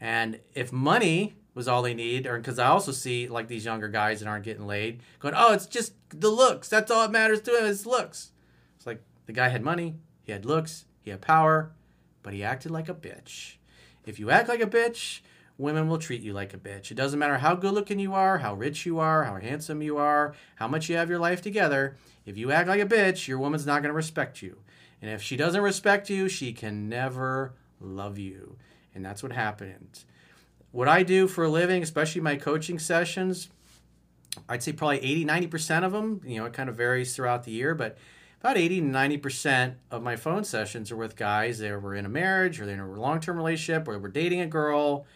And 0.00 0.40
if 0.54 0.72
money 0.72 1.36
was 1.54 1.68
all 1.68 1.82
they 1.82 1.94
need, 1.94 2.26
or 2.26 2.36
because 2.38 2.58
I 2.58 2.66
also 2.66 2.90
see 2.90 3.28
like 3.28 3.46
these 3.46 3.64
younger 3.64 3.86
guys 3.86 4.18
that 4.18 4.28
aren't 4.28 4.44
getting 4.44 4.66
laid 4.66 5.02
going, 5.20 5.34
oh, 5.36 5.52
it's 5.52 5.66
just 5.66 5.92
the 6.08 6.30
looks. 6.30 6.68
That's 6.68 6.90
all 6.90 7.02
that 7.02 7.12
matters 7.12 7.40
to 7.42 7.56
him 7.56 7.64
is 7.64 7.86
looks. 7.86 8.32
It's 8.76 8.86
like 8.86 9.00
the 9.26 9.32
guy 9.32 9.46
had 9.46 9.62
money, 9.62 9.94
he 10.24 10.32
had 10.32 10.44
looks, 10.44 10.86
he 11.00 11.12
had 11.12 11.20
power, 11.20 11.70
but 12.24 12.34
he 12.34 12.42
acted 12.42 12.72
like 12.72 12.88
a 12.88 12.94
bitch. 12.94 13.54
If 14.04 14.18
you 14.18 14.30
act 14.30 14.48
like 14.48 14.60
a 14.60 14.66
bitch, 14.66 15.20
women 15.58 15.88
will 15.88 15.98
treat 15.98 16.22
you 16.22 16.32
like 16.32 16.52
a 16.52 16.58
bitch. 16.58 16.90
It 16.90 16.96
doesn't 16.96 17.18
matter 17.18 17.38
how 17.38 17.54
good 17.54 17.72
looking 17.72 17.98
you 17.98 18.14
are, 18.14 18.38
how 18.38 18.54
rich 18.54 18.84
you 18.84 18.98
are, 18.98 19.24
how 19.24 19.36
handsome 19.36 19.82
you 19.82 19.96
are, 19.96 20.34
how 20.56 20.68
much 20.68 20.88
you 20.88 20.96
have 20.96 21.08
your 21.08 21.18
life 21.18 21.40
together. 21.40 21.96
If 22.26 22.36
you 22.36 22.52
act 22.52 22.68
like 22.68 22.80
a 22.80 22.86
bitch, 22.86 23.26
your 23.26 23.38
woman's 23.38 23.66
not 23.66 23.82
going 23.82 23.90
to 23.90 23.96
respect 23.96 24.42
you. 24.42 24.58
And 25.00 25.10
if 25.10 25.22
she 25.22 25.36
doesn't 25.36 25.60
respect 25.60 26.10
you, 26.10 26.28
she 26.28 26.52
can 26.52 26.88
never 26.88 27.54
love 27.80 28.18
you. 28.18 28.56
And 28.94 29.04
that's 29.04 29.22
what 29.22 29.32
happens. 29.32 30.04
What 30.72 30.88
I 30.88 31.02
do 31.02 31.26
for 31.26 31.44
a 31.44 31.48
living, 31.48 31.82
especially 31.82 32.20
my 32.20 32.36
coaching 32.36 32.78
sessions, 32.78 33.48
I'd 34.48 34.62
say 34.62 34.72
probably 34.72 34.98
80, 34.98 35.24
90% 35.24 35.84
of 35.84 35.92
them, 35.92 36.20
you 36.24 36.38
know, 36.38 36.44
it 36.44 36.52
kind 36.52 36.68
of 36.68 36.76
varies 36.76 37.14
throughout 37.14 37.44
the 37.44 37.52
year, 37.52 37.74
but 37.74 37.96
about 38.40 38.58
80 38.58 38.80
to 38.80 38.86
90% 38.86 39.74
of 39.90 40.02
my 40.02 40.16
phone 40.16 40.44
sessions 40.44 40.92
are 40.92 40.96
with 40.96 41.16
guys 41.16 41.58
that 41.60 41.80
were 41.80 41.94
in 41.94 42.04
a 42.04 42.10
marriage 42.10 42.60
or 42.60 42.66
they're 42.66 42.74
in 42.74 42.80
a 42.80 42.92
long 42.92 43.20
term 43.20 43.36
relationship 43.38 43.88
or 43.88 43.92
they 43.92 43.98
were 43.98 44.08
dating 44.08 44.40
a 44.40 44.46
girl 44.46 45.06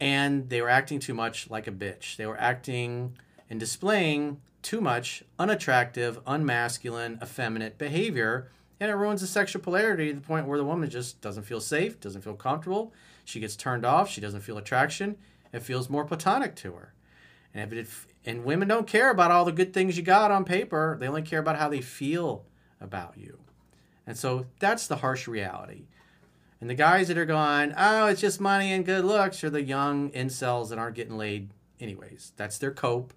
and 0.00 0.48
they 0.48 0.60
were 0.60 0.68
acting 0.68 0.98
too 0.98 1.14
much 1.14 1.50
like 1.50 1.66
a 1.66 1.72
bitch. 1.72 2.16
They 2.16 2.26
were 2.26 2.40
acting 2.40 3.16
and 3.48 3.60
displaying 3.60 4.40
too 4.62 4.80
much 4.80 5.22
unattractive, 5.38 6.18
unmasculine, 6.26 7.18
effeminate 7.22 7.78
behavior. 7.78 8.50
And 8.80 8.90
it 8.90 8.94
ruins 8.94 9.20
the 9.20 9.26
sexual 9.26 9.62
polarity 9.62 10.08
to 10.08 10.14
the 10.14 10.26
point 10.26 10.46
where 10.46 10.58
the 10.58 10.64
woman 10.64 10.90
just 10.90 11.20
doesn't 11.20 11.44
feel 11.44 11.60
safe, 11.60 12.00
doesn't 12.00 12.22
feel 12.22 12.34
comfortable. 12.34 12.92
She 13.24 13.40
gets 13.40 13.56
turned 13.56 13.86
off. 13.86 14.10
She 14.10 14.20
doesn't 14.20 14.40
feel 14.40 14.58
attraction. 14.58 15.16
It 15.52 15.62
feels 15.62 15.88
more 15.88 16.04
platonic 16.04 16.56
to 16.56 16.72
her. 16.72 16.92
And 17.54 17.72
if 17.72 18.06
it, 18.06 18.14
and 18.26 18.44
women 18.44 18.68
don't 18.68 18.86
care 18.86 19.10
about 19.10 19.30
all 19.30 19.44
the 19.44 19.52
good 19.52 19.72
things 19.72 19.96
you 19.96 20.02
got 20.02 20.30
on 20.30 20.44
paper. 20.44 20.96
They 20.98 21.06
only 21.06 21.22
care 21.22 21.40
about 21.40 21.58
how 21.58 21.68
they 21.68 21.80
feel 21.80 22.44
about 22.80 23.14
you. 23.16 23.38
And 24.06 24.16
so 24.16 24.46
that's 24.58 24.86
the 24.86 24.96
harsh 24.96 25.28
reality. 25.28 25.84
And 26.64 26.70
the 26.70 26.74
guys 26.74 27.08
that 27.08 27.18
are 27.18 27.26
going, 27.26 27.74
oh, 27.76 28.06
it's 28.06 28.22
just 28.22 28.40
money 28.40 28.72
and 28.72 28.86
good 28.86 29.04
looks, 29.04 29.44
are 29.44 29.50
the 29.50 29.62
young 29.62 30.08
incels 30.12 30.70
that 30.70 30.78
aren't 30.78 30.96
getting 30.96 31.18
laid 31.18 31.50
anyways. 31.78 32.32
That's 32.38 32.56
their 32.56 32.70
cope 32.70 33.12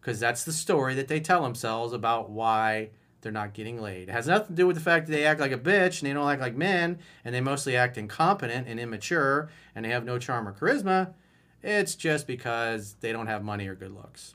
because 0.00 0.18
that's 0.18 0.42
the 0.42 0.50
story 0.50 0.96
that 0.96 1.06
they 1.06 1.20
tell 1.20 1.44
themselves 1.44 1.92
about 1.92 2.28
why 2.28 2.90
they're 3.20 3.30
not 3.30 3.54
getting 3.54 3.80
laid. 3.80 4.08
It 4.08 4.12
has 4.12 4.26
nothing 4.26 4.48
to 4.48 4.52
do 4.54 4.66
with 4.66 4.74
the 4.74 4.82
fact 4.82 5.06
that 5.06 5.12
they 5.12 5.24
act 5.24 5.38
like 5.38 5.52
a 5.52 5.58
bitch 5.58 6.00
and 6.00 6.10
they 6.10 6.12
don't 6.12 6.28
act 6.28 6.40
like 6.40 6.56
men 6.56 6.98
and 7.24 7.32
they 7.32 7.40
mostly 7.40 7.76
act 7.76 7.96
incompetent 7.96 8.66
and 8.66 8.80
immature 8.80 9.48
and 9.76 9.84
they 9.84 9.90
have 9.90 10.04
no 10.04 10.18
charm 10.18 10.48
or 10.48 10.52
charisma. 10.52 11.12
It's 11.62 11.94
just 11.94 12.26
because 12.26 12.96
they 12.98 13.12
don't 13.12 13.28
have 13.28 13.44
money 13.44 13.68
or 13.68 13.76
good 13.76 13.94
looks. 13.94 14.34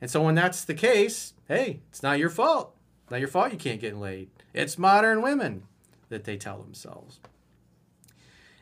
And 0.00 0.08
so 0.08 0.22
when 0.22 0.36
that's 0.36 0.62
the 0.62 0.74
case, 0.74 1.34
hey, 1.48 1.80
it's 1.90 2.04
not 2.04 2.20
your 2.20 2.30
fault. 2.30 2.72
Not 3.10 3.18
your 3.18 3.28
fault 3.28 3.50
you 3.50 3.58
can't 3.58 3.80
get 3.80 3.96
laid. 3.96 4.30
It's 4.54 4.78
modern 4.78 5.22
women 5.22 5.64
that 6.08 6.22
they 6.22 6.36
tell 6.36 6.62
themselves. 6.62 7.18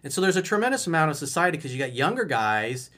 And 0.04 0.12
so 0.12 0.20
there's 0.20 0.36
a 0.36 0.42
tremendous 0.42 0.86
amount 0.86 1.10
of 1.10 1.16
society 1.16 1.58
because 1.58 1.72
you 1.72 1.78
got 1.78 1.94
younger 1.94 2.24
guys 2.24 2.90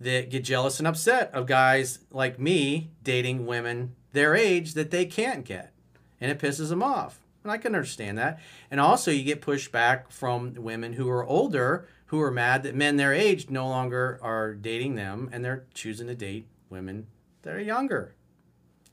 that 0.00 0.30
get 0.30 0.42
jealous 0.42 0.78
and 0.78 0.88
upset 0.88 1.30
of 1.32 1.46
guys 1.46 2.00
like 2.10 2.40
me 2.40 2.90
dating 3.02 3.46
women 3.46 3.94
their 4.12 4.34
age 4.34 4.74
that 4.74 4.90
they 4.90 5.04
can't 5.04 5.44
get. 5.44 5.72
And 6.20 6.30
it 6.30 6.38
pisses 6.38 6.70
them 6.70 6.82
off. 6.82 7.20
And 7.44 7.52
I 7.52 7.58
can 7.58 7.74
understand 7.74 8.18
that. 8.18 8.40
And 8.70 8.80
also, 8.80 9.12
you 9.12 9.22
get 9.22 9.40
pushback 9.40 10.10
from 10.10 10.54
women 10.54 10.94
who 10.94 11.08
are 11.08 11.24
older 11.24 11.86
who 12.06 12.20
are 12.20 12.30
mad 12.30 12.62
that 12.62 12.74
men 12.74 12.96
their 12.96 13.12
age 13.12 13.50
no 13.50 13.68
longer 13.68 14.18
are 14.22 14.54
dating 14.54 14.94
them 14.94 15.28
and 15.32 15.44
they're 15.44 15.64
choosing 15.74 16.06
to 16.06 16.14
date 16.14 16.46
women 16.70 17.06
that 17.42 17.54
are 17.54 17.60
younger. 17.60 18.14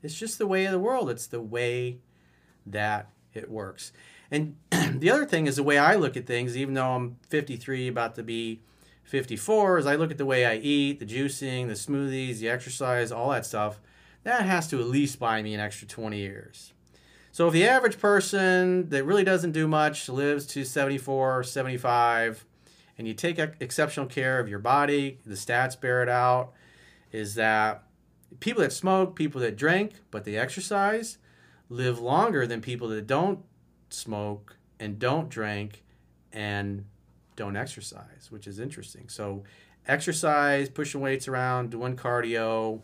It's 0.02 0.18
just 0.18 0.38
the 0.38 0.46
way 0.46 0.66
of 0.66 0.72
the 0.72 0.78
world. 0.78 1.08
It's 1.08 1.26
the 1.26 1.40
way 1.40 1.98
that 2.66 3.10
it 3.32 3.50
works. 3.50 3.92
And 4.30 4.56
the 4.70 5.10
other 5.10 5.26
thing 5.26 5.46
is 5.46 5.56
the 5.56 5.62
way 5.62 5.78
I 5.78 5.94
look 5.96 6.16
at 6.16 6.26
things, 6.26 6.56
even 6.56 6.74
though 6.74 6.92
I'm 6.92 7.16
53, 7.28 7.88
about 7.88 8.14
to 8.16 8.22
be 8.22 8.60
54, 9.04 9.78
is 9.78 9.86
I 9.86 9.96
look 9.96 10.10
at 10.10 10.18
the 10.18 10.26
way 10.26 10.46
I 10.46 10.56
eat, 10.56 11.00
the 11.00 11.06
juicing, 11.06 11.68
the 11.68 11.74
smoothies, 11.74 12.38
the 12.38 12.48
exercise, 12.48 13.12
all 13.12 13.30
that 13.30 13.46
stuff. 13.46 13.80
That 14.22 14.42
has 14.42 14.68
to 14.68 14.80
at 14.80 14.86
least 14.86 15.18
buy 15.18 15.42
me 15.42 15.54
an 15.54 15.60
extra 15.60 15.86
20 15.86 16.16
years. 16.18 16.72
So 17.30 17.48
if 17.48 17.52
the 17.52 17.66
average 17.66 17.98
person 17.98 18.88
that 18.90 19.04
really 19.04 19.24
doesn't 19.24 19.52
do 19.52 19.66
much 19.66 20.08
lives 20.08 20.46
to 20.46 20.64
74, 20.64 21.42
75, 21.42 22.44
and 22.96 23.08
you 23.08 23.14
take 23.14 23.38
exceptional 23.38 24.06
care 24.06 24.38
of 24.38 24.48
your 24.48 24.60
body, 24.60 25.18
the 25.26 25.34
stats 25.34 25.78
bear 25.78 26.02
it 26.02 26.08
out, 26.08 26.52
is 27.10 27.34
that 27.34 27.82
people 28.40 28.62
that 28.62 28.72
smoke, 28.72 29.16
people 29.16 29.40
that 29.40 29.56
drink, 29.56 29.94
but 30.10 30.24
they 30.24 30.36
exercise, 30.36 31.18
live 31.68 31.98
longer 31.98 32.46
than 32.46 32.60
people 32.60 32.88
that 32.88 33.06
don't 33.06 33.40
smoke 33.94 34.56
and 34.78 34.98
don't 34.98 35.28
drink 35.28 35.84
and 36.32 36.84
don't 37.36 37.56
exercise, 37.56 38.28
which 38.30 38.46
is 38.46 38.58
interesting. 38.58 39.08
So, 39.08 39.44
exercise, 39.86 40.68
pushing 40.68 41.00
weights 41.00 41.28
around, 41.28 41.70
doing 41.70 41.96
cardio 41.96 42.80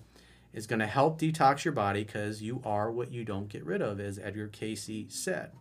is 0.53 0.67
going 0.67 0.81
to 0.81 0.87
help 0.87 1.21
detox 1.21 1.65
your 1.65 1.73
body 1.73 2.05
because 2.05 2.43
you 2.43 2.61
are 2.65 2.91
what 2.91 3.13
you 3.13 3.25
don't 3.25 3.49
get 3.49 3.65
rid 3.65 3.81
of, 3.81 4.01
as 4.01 4.19
Edgar 4.19 4.49
Cayce 4.49 5.07
said. 5.09 5.53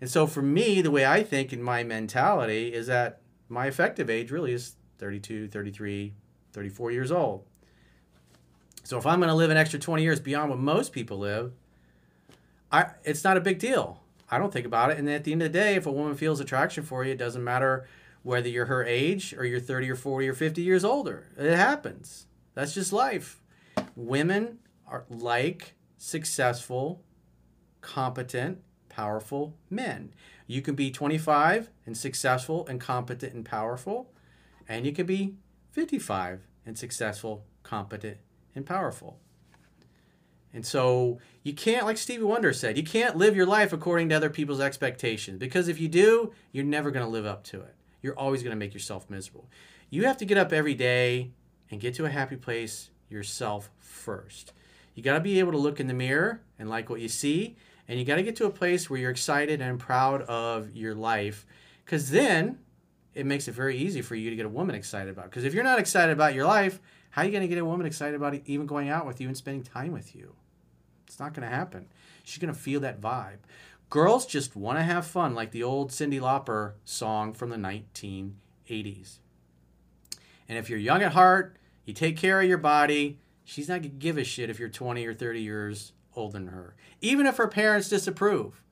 And 0.00 0.10
so, 0.10 0.26
for 0.26 0.42
me, 0.42 0.82
the 0.82 0.90
way 0.90 1.06
I 1.06 1.22
think 1.22 1.52
in 1.52 1.62
my 1.62 1.84
mentality 1.84 2.72
is 2.72 2.86
that 2.88 3.20
my 3.48 3.66
effective 3.66 4.10
age 4.10 4.30
really 4.30 4.52
is 4.52 4.76
32, 4.98 5.48
33, 5.48 6.14
34 6.52 6.90
years 6.90 7.12
old. 7.12 7.44
So 8.84 8.98
if 8.98 9.06
I'm 9.06 9.20
going 9.20 9.28
to 9.28 9.34
live 9.34 9.50
an 9.50 9.56
extra 9.56 9.78
20 9.78 10.02
years 10.02 10.20
beyond 10.20 10.50
what 10.50 10.58
most 10.58 10.92
people 10.92 11.18
live, 11.18 11.52
I 12.70 12.86
it's 13.04 13.24
not 13.24 13.36
a 13.36 13.40
big 13.40 13.58
deal. 13.58 14.01
I 14.32 14.38
don't 14.38 14.50
think 14.50 14.64
about 14.64 14.90
it. 14.90 14.96
And 14.98 15.10
at 15.10 15.24
the 15.24 15.32
end 15.32 15.42
of 15.42 15.52
the 15.52 15.58
day, 15.58 15.74
if 15.74 15.84
a 15.84 15.92
woman 15.92 16.14
feels 16.14 16.40
attraction 16.40 16.84
for 16.84 17.04
you, 17.04 17.12
it 17.12 17.18
doesn't 17.18 17.44
matter 17.44 17.86
whether 18.22 18.48
you're 18.48 18.64
her 18.64 18.82
age 18.82 19.34
or 19.34 19.44
you're 19.44 19.60
30 19.60 19.90
or 19.90 19.94
40 19.94 20.26
or 20.26 20.32
50 20.32 20.62
years 20.62 20.86
older. 20.86 21.26
It 21.36 21.54
happens. 21.54 22.26
That's 22.54 22.72
just 22.72 22.94
life. 22.94 23.42
Women 23.94 24.60
are 24.86 25.04
like 25.10 25.74
successful, 25.98 27.02
competent, 27.82 28.62
powerful 28.88 29.54
men. 29.68 30.14
You 30.46 30.62
can 30.62 30.76
be 30.76 30.90
25 30.90 31.68
and 31.84 31.94
successful 31.94 32.66
and 32.66 32.80
competent 32.80 33.34
and 33.34 33.44
powerful, 33.44 34.14
and 34.66 34.86
you 34.86 34.92
can 34.92 35.04
be 35.04 35.36
55 35.72 36.46
and 36.64 36.78
successful, 36.78 37.44
competent, 37.62 38.16
and 38.54 38.64
powerful. 38.64 39.18
And 40.54 40.66
so 40.66 41.18
you 41.42 41.54
can't, 41.54 41.86
like 41.86 41.96
Stevie 41.96 42.24
Wonder 42.24 42.52
said, 42.52 42.76
you 42.76 42.84
can't 42.84 43.16
live 43.16 43.34
your 43.34 43.46
life 43.46 43.72
according 43.72 44.10
to 44.10 44.14
other 44.14 44.30
people's 44.30 44.60
expectations 44.60 45.38
because 45.38 45.68
if 45.68 45.80
you 45.80 45.88
do, 45.88 46.32
you're 46.52 46.64
never 46.64 46.90
going 46.90 47.04
to 47.04 47.10
live 47.10 47.26
up 47.26 47.42
to 47.44 47.60
it. 47.60 47.74
You're 48.02 48.18
always 48.18 48.42
going 48.42 48.50
to 48.50 48.58
make 48.58 48.74
yourself 48.74 49.08
miserable. 49.08 49.48
You 49.88 50.04
have 50.06 50.18
to 50.18 50.24
get 50.24 50.38
up 50.38 50.52
every 50.52 50.74
day 50.74 51.30
and 51.70 51.80
get 51.80 51.94
to 51.94 52.04
a 52.04 52.10
happy 52.10 52.36
place 52.36 52.90
yourself 53.08 53.70
first. 53.78 54.52
You 54.94 55.02
got 55.02 55.14
to 55.14 55.20
be 55.20 55.38
able 55.38 55.52
to 55.52 55.58
look 55.58 55.80
in 55.80 55.86
the 55.86 55.94
mirror 55.94 56.42
and 56.58 56.68
like 56.68 56.90
what 56.90 57.00
you 57.00 57.08
see, 57.08 57.56
and 57.88 57.98
you 57.98 58.04
got 58.04 58.16
to 58.16 58.22
get 58.22 58.36
to 58.36 58.46
a 58.46 58.50
place 58.50 58.90
where 58.90 59.00
you're 59.00 59.10
excited 59.10 59.60
and 59.60 59.78
proud 59.78 60.22
of 60.22 60.76
your 60.76 60.94
life 60.94 61.46
because 61.84 62.10
then 62.10 62.58
it 63.14 63.26
makes 63.26 63.48
it 63.48 63.52
very 63.52 63.76
easy 63.76 64.02
for 64.02 64.14
you 64.14 64.30
to 64.30 64.36
get 64.36 64.46
a 64.46 64.50
woman 64.50 64.74
excited 64.74 65.10
about. 65.10 65.26
Because 65.26 65.44
if 65.44 65.54
you're 65.54 65.64
not 65.64 65.78
excited 65.78 66.12
about 66.12 66.34
your 66.34 66.46
life, 66.46 66.80
how 67.10 67.22
are 67.22 67.24
you 67.24 67.30
going 67.30 67.42
to 67.42 67.48
get 67.48 67.58
a 67.58 67.64
woman 67.64 67.86
excited 67.86 68.14
about 68.14 68.34
even 68.46 68.66
going 68.66 68.88
out 68.88 69.06
with 69.06 69.20
you 69.20 69.28
and 69.28 69.36
spending 69.36 69.62
time 69.62 69.92
with 69.92 70.14
you? 70.14 70.34
It's 71.12 71.20
not 71.20 71.34
going 71.34 71.46
to 71.46 71.54
happen. 71.54 71.88
She's 72.24 72.38
going 72.38 72.54
to 72.54 72.58
feel 72.58 72.80
that 72.80 72.98
vibe. 72.98 73.40
Girls 73.90 74.24
just 74.24 74.56
want 74.56 74.78
to 74.78 74.82
have 74.82 75.06
fun, 75.06 75.34
like 75.34 75.50
the 75.50 75.62
old 75.62 75.90
Cyndi 75.90 76.18
Lauper 76.18 76.72
song 76.86 77.34
from 77.34 77.50
the 77.50 77.56
1980s. 77.56 79.18
And 80.48 80.56
if 80.56 80.70
you're 80.70 80.78
young 80.78 81.02
at 81.02 81.12
heart, 81.12 81.58
you 81.84 81.92
take 81.92 82.16
care 82.16 82.40
of 82.40 82.48
your 82.48 82.56
body, 82.56 83.18
she's 83.44 83.68
not 83.68 83.82
going 83.82 83.90
to 83.90 83.98
give 83.98 84.16
a 84.16 84.24
shit 84.24 84.48
if 84.48 84.58
you're 84.58 84.70
20 84.70 85.04
or 85.04 85.12
30 85.12 85.42
years 85.42 85.92
older 86.16 86.32
than 86.32 86.46
her, 86.46 86.74
even 87.02 87.26
if 87.26 87.36
her 87.36 87.46
parents 87.48 87.90
disapprove. 87.90 88.62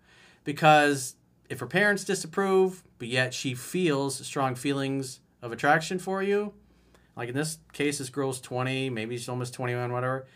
Because 0.43 1.17
if 1.51 1.61
her 1.61 1.67
parents 1.67 2.05
disapprove, 2.05 2.85
but 2.99 3.09
yet 3.09 3.35
she 3.35 3.55
feels 3.55 4.27
strong 4.27 4.55
feelings 4.55 5.21
of 5.43 5.53
attraction 5.53 5.99
for 5.99 6.23
you, 6.23 6.55
like 7.17 7.29
in 7.29 7.35
this 7.35 7.59
case, 7.75 7.99
this 7.99 8.09
girl's 8.09 8.41
20, 8.41 8.89
maybe 8.89 9.19
she's 9.19 9.29
almost 9.29 9.53
21, 9.53 9.93
whatever. 9.93 10.27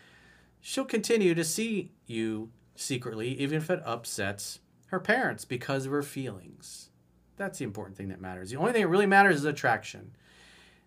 She'll 0.67 0.83
continue 0.83 1.35
to 1.35 1.43
see 1.43 1.91
you 2.07 2.49
secretly, 2.75 3.39
even 3.39 3.59
if 3.59 3.69
it 3.69 3.83
upsets 3.85 4.61
her 4.87 4.99
parents 4.99 5.45
because 5.45 5.85
of 5.85 5.91
her 5.91 6.01
feelings. 6.01 6.89
That's 7.37 7.59
the 7.59 7.65
important 7.65 7.97
thing 7.97 8.07
that 8.07 8.19
matters. 8.19 8.49
The 8.49 8.57
only 8.57 8.71
thing 8.71 8.81
that 8.81 8.87
really 8.87 9.05
matters 9.05 9.35
is 9.35 9.45
attraction. 9.45 10.15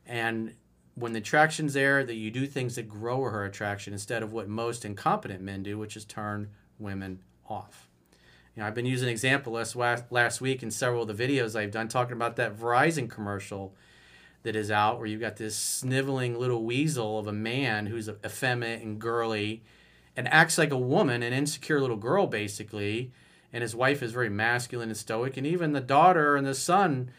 And 0.04 0.56
when 0.96 1.12
the 1.12 1.20
attraction's 1.20 1.74
there, 1.74 2.02
that 2.02 2.16
you 2.16 2.32
do 2.32 2.44
things 2.44 2.74
that 2.74 2.88
grow 2.88 3.22
her 3.22 3.44
attraction 3.44 3.92
instead 3.92 4.24
of 4.24 4.32
what 4.32 4.48
most 4.48 4.84
incompetent 4.84 5.42
men 5.42 5.62
do, 5.62 5.78
which 5.78 5.96
is 5.96 6.04
turn 6.04 6.48
women 6.80 7.22
off. 7.48 7.88
You 8.56 8.62
know, 8.62 8.66
I've 8.66 8.74
been 8.74 8.84
using 8.84 9.06
an 9.06 9.12
example 9.12 9.52
last 9.52 9.76
last 10.10 10.40
week 10.40 10.64
in 10.64 10.72
several 10.72 11.08
of 11.08 11.16
the 11.16 11.28
videos 11.28 11.54
I've 11.54 11.70
done 11.70 11.86
talking 11.86 12.14
about 12.14 12.34
that 12.34 12.58
Verizon 12.58 13.08
commercial 13.08 13.76
that 14.42 14.56
is 14.56 14.70
out 14.70 14.98
where 14.98 15.06
you've 15.06 15.20
got 15.20 15.36
this 15.36 15.56
sniveling 15.56 16.38
little 16.38 16.64
weasel 16.64 17.18
of 17.18 17.26
a 17.26 17.32
man 17.32 17.86
who's 17.86 18.08
effeminate 18.08 18.82
and 18.82 19.00
girly 19.00 19.62
and 20.16 20.28
acts 20.28 20.58
like 20.58 20.70
a 20.70 20.78
woman, 20.78 21.22
an 21.22 21.32
insecure 21.32 21.80
little 21.80 21.96
girl, 21.96 22.26
basically. 22.26 23.12
And 23.52 23.62
his 23.62 23.74
wife 23.74 24.02
is 24.02 24.12
very 24.12 24.28
masculine 24.28 24.88
and 24.88 24.96
stoic. 24.96 25.36
And 25.36 25.46
even 25.46 25.72
the 25.72 25.80
daughter 25.80 26.36
and 26.36 26.46
the 26.46 26.54
son 26.54 27.10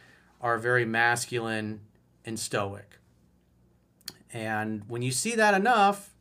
are 0.42 0.58
very 0.58 0.86
masculine 0.86 1.82
and 2.26 2.40
stoic. 2.40 3.00
And 4.32 4.84
when 4.88 5.02
you 5.02 5.12
see 5.12 5.36
that 5.36 5.54
enough, 5.54 6.14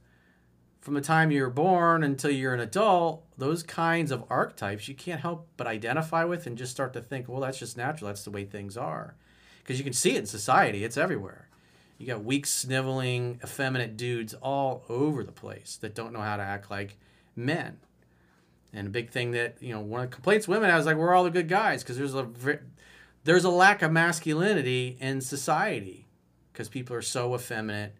from 0.80 0.94
the 0.94 1.00
time 1.00 1.30
you're 1.30 1.50
born 1.50 2.02
until 2.02 2.30
you're 2.30 2.54
an 2.54 2.60
adult, 2.60 3.24
those 3.36 3.62
kinds 3.62 4.10
of 4.10 4.24
archetypes 4.30 4.88
you 4.88 4.94
can't 4.94 5.20
help 5.20 5.46
but 5.56 5.66
identify 5.66 6.24
with 6.24 6.46
and 6.46 6.56
just 6.56 6.72
start 6.72 6.92
to 6.94 7.02
think, 7.02 7.28
well, 7.28 7.40
that's 7.40 7.58
just 7.58 7.76
natural. 7.76 8.08
That's 8.08 8.24
the 8.24 8.30
way 8.30 8.44
things 8.44 8.76
are. 8.76 9.14
Because 9.68 9.78
you 9.78 9.84
can 9.84 9.92
see 9.92 10.14
it 10.14 10.20
in 10.20 10.24
society, 10.26 10.82
it's 10.82 10.96
everywhere. 10.96 11.46
You 11.98 12.06
got 12.06 12.24
weak, 12.24 12.46
sniveling, 12.46 13.38
effeminate 13.44 13.98
dudes 13.98 14.32
all 14.32 14.82
over 14.88 15.22
the 15.22 15.30
place 15.30 15.76
that 15.82 15.94
don't 15.94 16.14
know 16.14 16.22
how 16.22 16.38
to 16.38 16.42
act 16.42 16.70
like 16.70 16.96
men. 17.36 17.76
And 18.72 18.86
a 18.86 18.90
big 18.90 19.10
thing 19.10 19.32
that, 19.32 19.58
you 19.60 19.74
know, 19.74 19.80
one 19.80 20.00
of 20.00 20.08
the 20.08 20.14
complaints 20.14 20.48
women 20.48 20.70
have 20.70 20.80
is 20.80 20.86
like, 20.86 20.96
we're 20.96 21.14
all 21.14 21.24
the 21.24 21.30
good 21.30 21.50
guys 21.50 21.82
because 21.82 21.98
there's 21.98 22.14
a, 22.14 22.26
there's 23.24 23.44
a 23.44 23.50
lack 23.50 23.82
of 23.82 23.92
masculinity 23.92 24.96
in 25.00 25.20
society 25.20 26.06
because 26.50 26.70
people 26.70 26.96
are 26.96 27.02
so 27.02 27.34
effeminate 27.34 27.94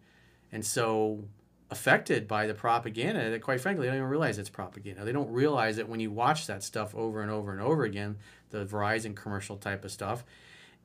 and 0.51 0.65
so 0.65 1.25
affected 1.69 2.27
by 2.27 2.47
the 2.47 2.55
propaganda 2.55 3.29
that 3.29 3.43
quite 3.43 3.61
frankly 3.61 3.85
they 3.85 3.91
don't 3.91 3.97
even 3.97 4.09
realize 4.09 4.39
it's 4.39 4.49
propaganda 4.49 5.05
they 5.05 5.11
don't 5.11 5.31
realize 5.31 5.75
that 5.75 5.87
when 5.87 5.99
you 5.99 6.09
watch 6.09 6.47
that 6.47 6.63
stuff 6.63 6.95
over 6.95 7.21
and 7.21 7.29
over 7.29 7.51
and 7.51 7.61
over 7.61 7.83
again 7.83 8.17
the 8.49 8.65
verizon 8.65 9.15
commercial 9.15 9.55
type 9.55 9.85
of 9.85 9.91
stuff 9.91 10.23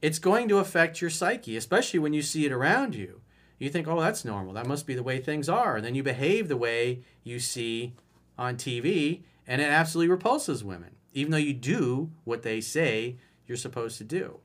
it's 0.05 0.19
going 0.19 0.49
to 0.49 0.59
affect 0.59 1.01
your 1.01 1.11
psyche 1.11 1.57
especially 1.57 1.99
when 1.99 2.13
you 2.13 2.21
see 2.21 2.45
it 2.45 2.53
around 2.53 2.95
you 2.95 3.21
you 3.59 3.71
think 3.71 3.89
oh 3.89 4.01
that's 4.01 4.25
normal 4.25 4.53
that 4.53 4.67
must 4.67 4.87
be 4.87 4.95
the 4.95 5.03
way 5.03 5.19
things 5.19 5.49
are 5.49 5.77
and 5.77 5.85
then 5.85 5.95
you 5.95 6.03
behave 6.03 6.49
the 6.49 6.57
way 6.57 7.01
you 7.23 7.39
see 7.39 7.95
on 8.37 8.57
tv 8.57 9.23
and 9.47 9.61
it 9.61 9.71
absolutely 9.71 10.11
repulses 10.11 10.63
women 10.63 10.97
even 11.13 11.31
though 11.31 11.39
you 11.39 11.55
do 11.55 12.11
what 12.25 12.43
they 12.43 12.61
say 12.61 13.17
you're 13.47 13.57
supposed 13.57 13.97
to 13.97 14.05
do 14.05 14.41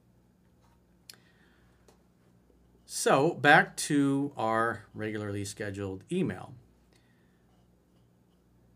so, 2.92 3.36
back 3.36 3.78
to 3.78 4.32
our 4.36 4.86
regularly 4.96 5.46
scheduled 5.46 6.04
email. 6.12 6.56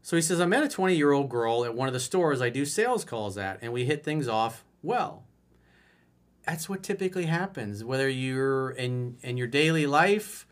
So 0.04 0.16
he 0.16 0.22
says, 0.22 0.40
I 0.40 0.46
met 0.46 0.62
a 0.62 0.70
20 0.70 0.96
year 0.96 1.12
old 1.12 1.30
girl 1.30 1.66
at 1.66 1.74
one 1.74 1.88
of 1.88 1.96
the 1.96 2.00
stores 2.00 2.40
I 2.40 2.52
do 2.52 2.64
sales 2.64 3.04
calls 3.04 3.40
at, 3.40 3.58
and 3.64 3.74
we 3.74 3.86
hit 3.86 4.04
things 4.04 4.28
off 4.28 4.64
well. 4.84 5.24
That's 6.46 6.68
what 6.68 6.84
typically 6.84 7.26
happens, 7.26 7.84
whether 7.84 8.10
you're 8.10 8.72
in, 8.72 9.18
in 9.22 9.38
your 9.38 9.48
daily 9.48 9.86
life 9.86 10.46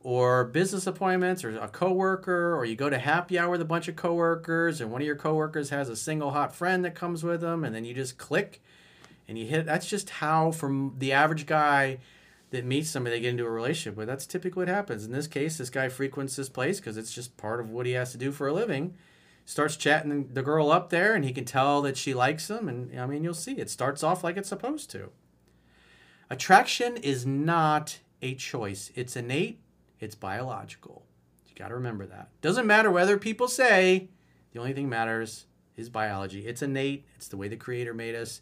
or 0.00 0.44
business 0.44 0.86
appointments 0.86 1.42
or 1.42 1.58
a 1.58 1.68
coworker, 1.68 2.54
or 2.54 2.64
you 2.64 2.76
go 2.76 2.90
to 2.90 2.98
happy 2.98 3.38
hour 3.38 3.50
with 3.50 3.62
a 3.62 3.66
bunch 3.66 3.88
of 3.88 3.96
coworkers, 3.96 4.80
and 4.80 4.92
one 4.92 5.00
of 5.00 5.06
your 5.06 5.16
coworkers 5.16 5.70
has 5.70 5.88
a 5.88 5.96
single 5.96 6.32
hot 6.32 6.54
friend 6.54 6.84
that 6.84 6.94
comes 6.94 7.24
with 7.24 7.40
them, 7.40 7.64
and 7.64 7.74
then 7.74 7.84
you 7.84 7.94
just 7.94 8.18
click 8.18 8.62
and 9.26 9.38
you 9.38 9.46
hit. 9.46 9.66
That's 9.66 9.88
just 9.88 10.10
how, 10.10 10.52
from 10.52 10.94
the 10.98 11.12
average 11.12 11.46
guy, 11.46 11.98
that 12.50 12.64
meets 12.64 12.90
somebody 12.90 13.16
they 13.16 13.20
get 13.20 13.30
into 13.30 13.46
a 13.46 13.50
relationship 13.50 13.96
with. 13.96 14.06
That's 14.06 14.26
typically 14.26 14.62
what 14.62 14.68
happens. 14.68 15.04
In 15.04 15.12
this 15.12 15.26
case, 15.26 15.58
this 15.58 15.70
guy 15.70 15.88
frequents 15.88 16.36
this 16.36 16.48
place 16.48 16.78
because 16.80 16.96
it's 16.96 17.12
just 17.12 17.36
part 17.36 17.60
of 17.60 17.70
what 17.70 17.86
he 17.86 17.92
has 17.92 18.12
to 18.12 18.18
do 18.18 18.32
for 18.32 18.48
a 18.48 18.52
living. 18.52 18.94
Starts 19.44 19.76
chatting 19.76 20.28
the 20.32 20.42
girl 20.42 20.70
up 20.70 20.90
there, 20.90 21.14
and 21.14 21.24
he 21.24 21.32
can 21.32 21.44
tell 21.44 21.82
that 21.82 21.96
she 21.96 22.14
likes 22.14 22.50
him. 22.50 22.68
And 22.68 22.98
I 22.98 23.06
mean, 23.06 23.24
you'll 23.24 23.34
see 23.34 23.54
it 23.54 23.70
starts 23.70 24.02
off 24.02 24.22
like 24.22 24.36
it's 24.36 24.48
supposed 24.48 24.90
to. 24.90 25.10
Attraction 26.30 26.96
is 26.98 27.24
not 27.24 27.98
a 28.20 28.34
choice, 28.34 28.90
it's 28.94 29.16
innate, 29.16 29.60
it's 30.00 30.14
biological. 30.14 31.04
You 31.46 31.54
got 31.54 31.68
to 31.68 31.74
remember 31.74 32.06
that. 32.06 32.28
Doesn't 32.42 32.66
matter 32.66 32.90
whether 32.90 33.16
people 33.16 33.48
say, 33.48 34.10
the 34.52 34.60
only 34.60 34.72
thing 34.72 34.84
that 34.84 34.96
matters 34.96 35.46
is 35.76 35.88
biology. 35.88 36.46
It's 36.46 36.62
innate, 36.62 37.06
it's 37.16 37.28
the 37.28 37.36
way 37.36 37.48
the 37.48 37.56
Creator 37.56 37.94
made 37.94 38.14
us. 38.14 38.40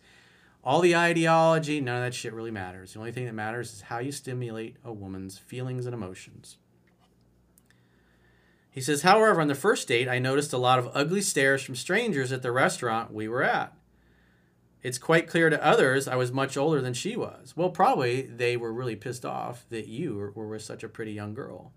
All 0.65 0.81
the 0.81 0.97
ideology, 0.97 1.81
none 1.81 1.99
of 1.99 2.03
that 2.03 2.15
shit 2.15 2.33
really 2.33 2.51
matters. 2.51 2.95
The 2.95 2.99
only 2.99 3.13
thing 3.13 3.27
that 3.27 3.35
matters 3.35 3.73
is 3.73 3.81
how 3.83 4.01
you 4.01 4.11
stimulate 4.11 4.77
a 4.85 4.93
woman's 4.93 5.39
feelings 5.39 5.87
and 5.87 5.95
emotions. 5.95 6.57
He 8.71 8.81
says, 8.81 9.03
however, 9.03 9.41
on 9.41 9.49
the 9.49 9.55
first 9.55 9.87
date, 9.87 10.09
I 10.09 10.19
noticed 10.19 10.53
a 10.53 10.59
lot 10.59 10.79
of 10.79 10.91
ugly 10.93 11.23
stares 11.23 11.63
from 11.63 11.77
strangers 11.77 12.33
at 12.33 12.43
the 12.43 12.53
restaurant 12.53 13.13
we 13.13 13.29
were 13.29 13.43
at. 13.43 13.73
It's 14.83 14.99
quite 14.99 15.27
clear 15.27 15.51
to 15.51 15.65
others 15.65 16.07
I 16.07 16.17
was 16.17 16.31
much 16.31 16.57
older 16.57 16.81
than 16.81 16.95
she 16.95 17.17
was. 17.17 17.57
Well, 17.57 17.71
probably 17.71 18.23
they 18.23 18.57
were 18.57 18.73
really 18.73 18.97
pissed 18.97 19.25
off 19.25 19.67
that 19.71 19.89
you 19.89 20.33
were 20.35 20.47
with 20.47 20.63
such 20.63 20.85
a 20.85 20.89
pretty 20.89 21.13
young 21.13 21.35
girl. 21.35 21.73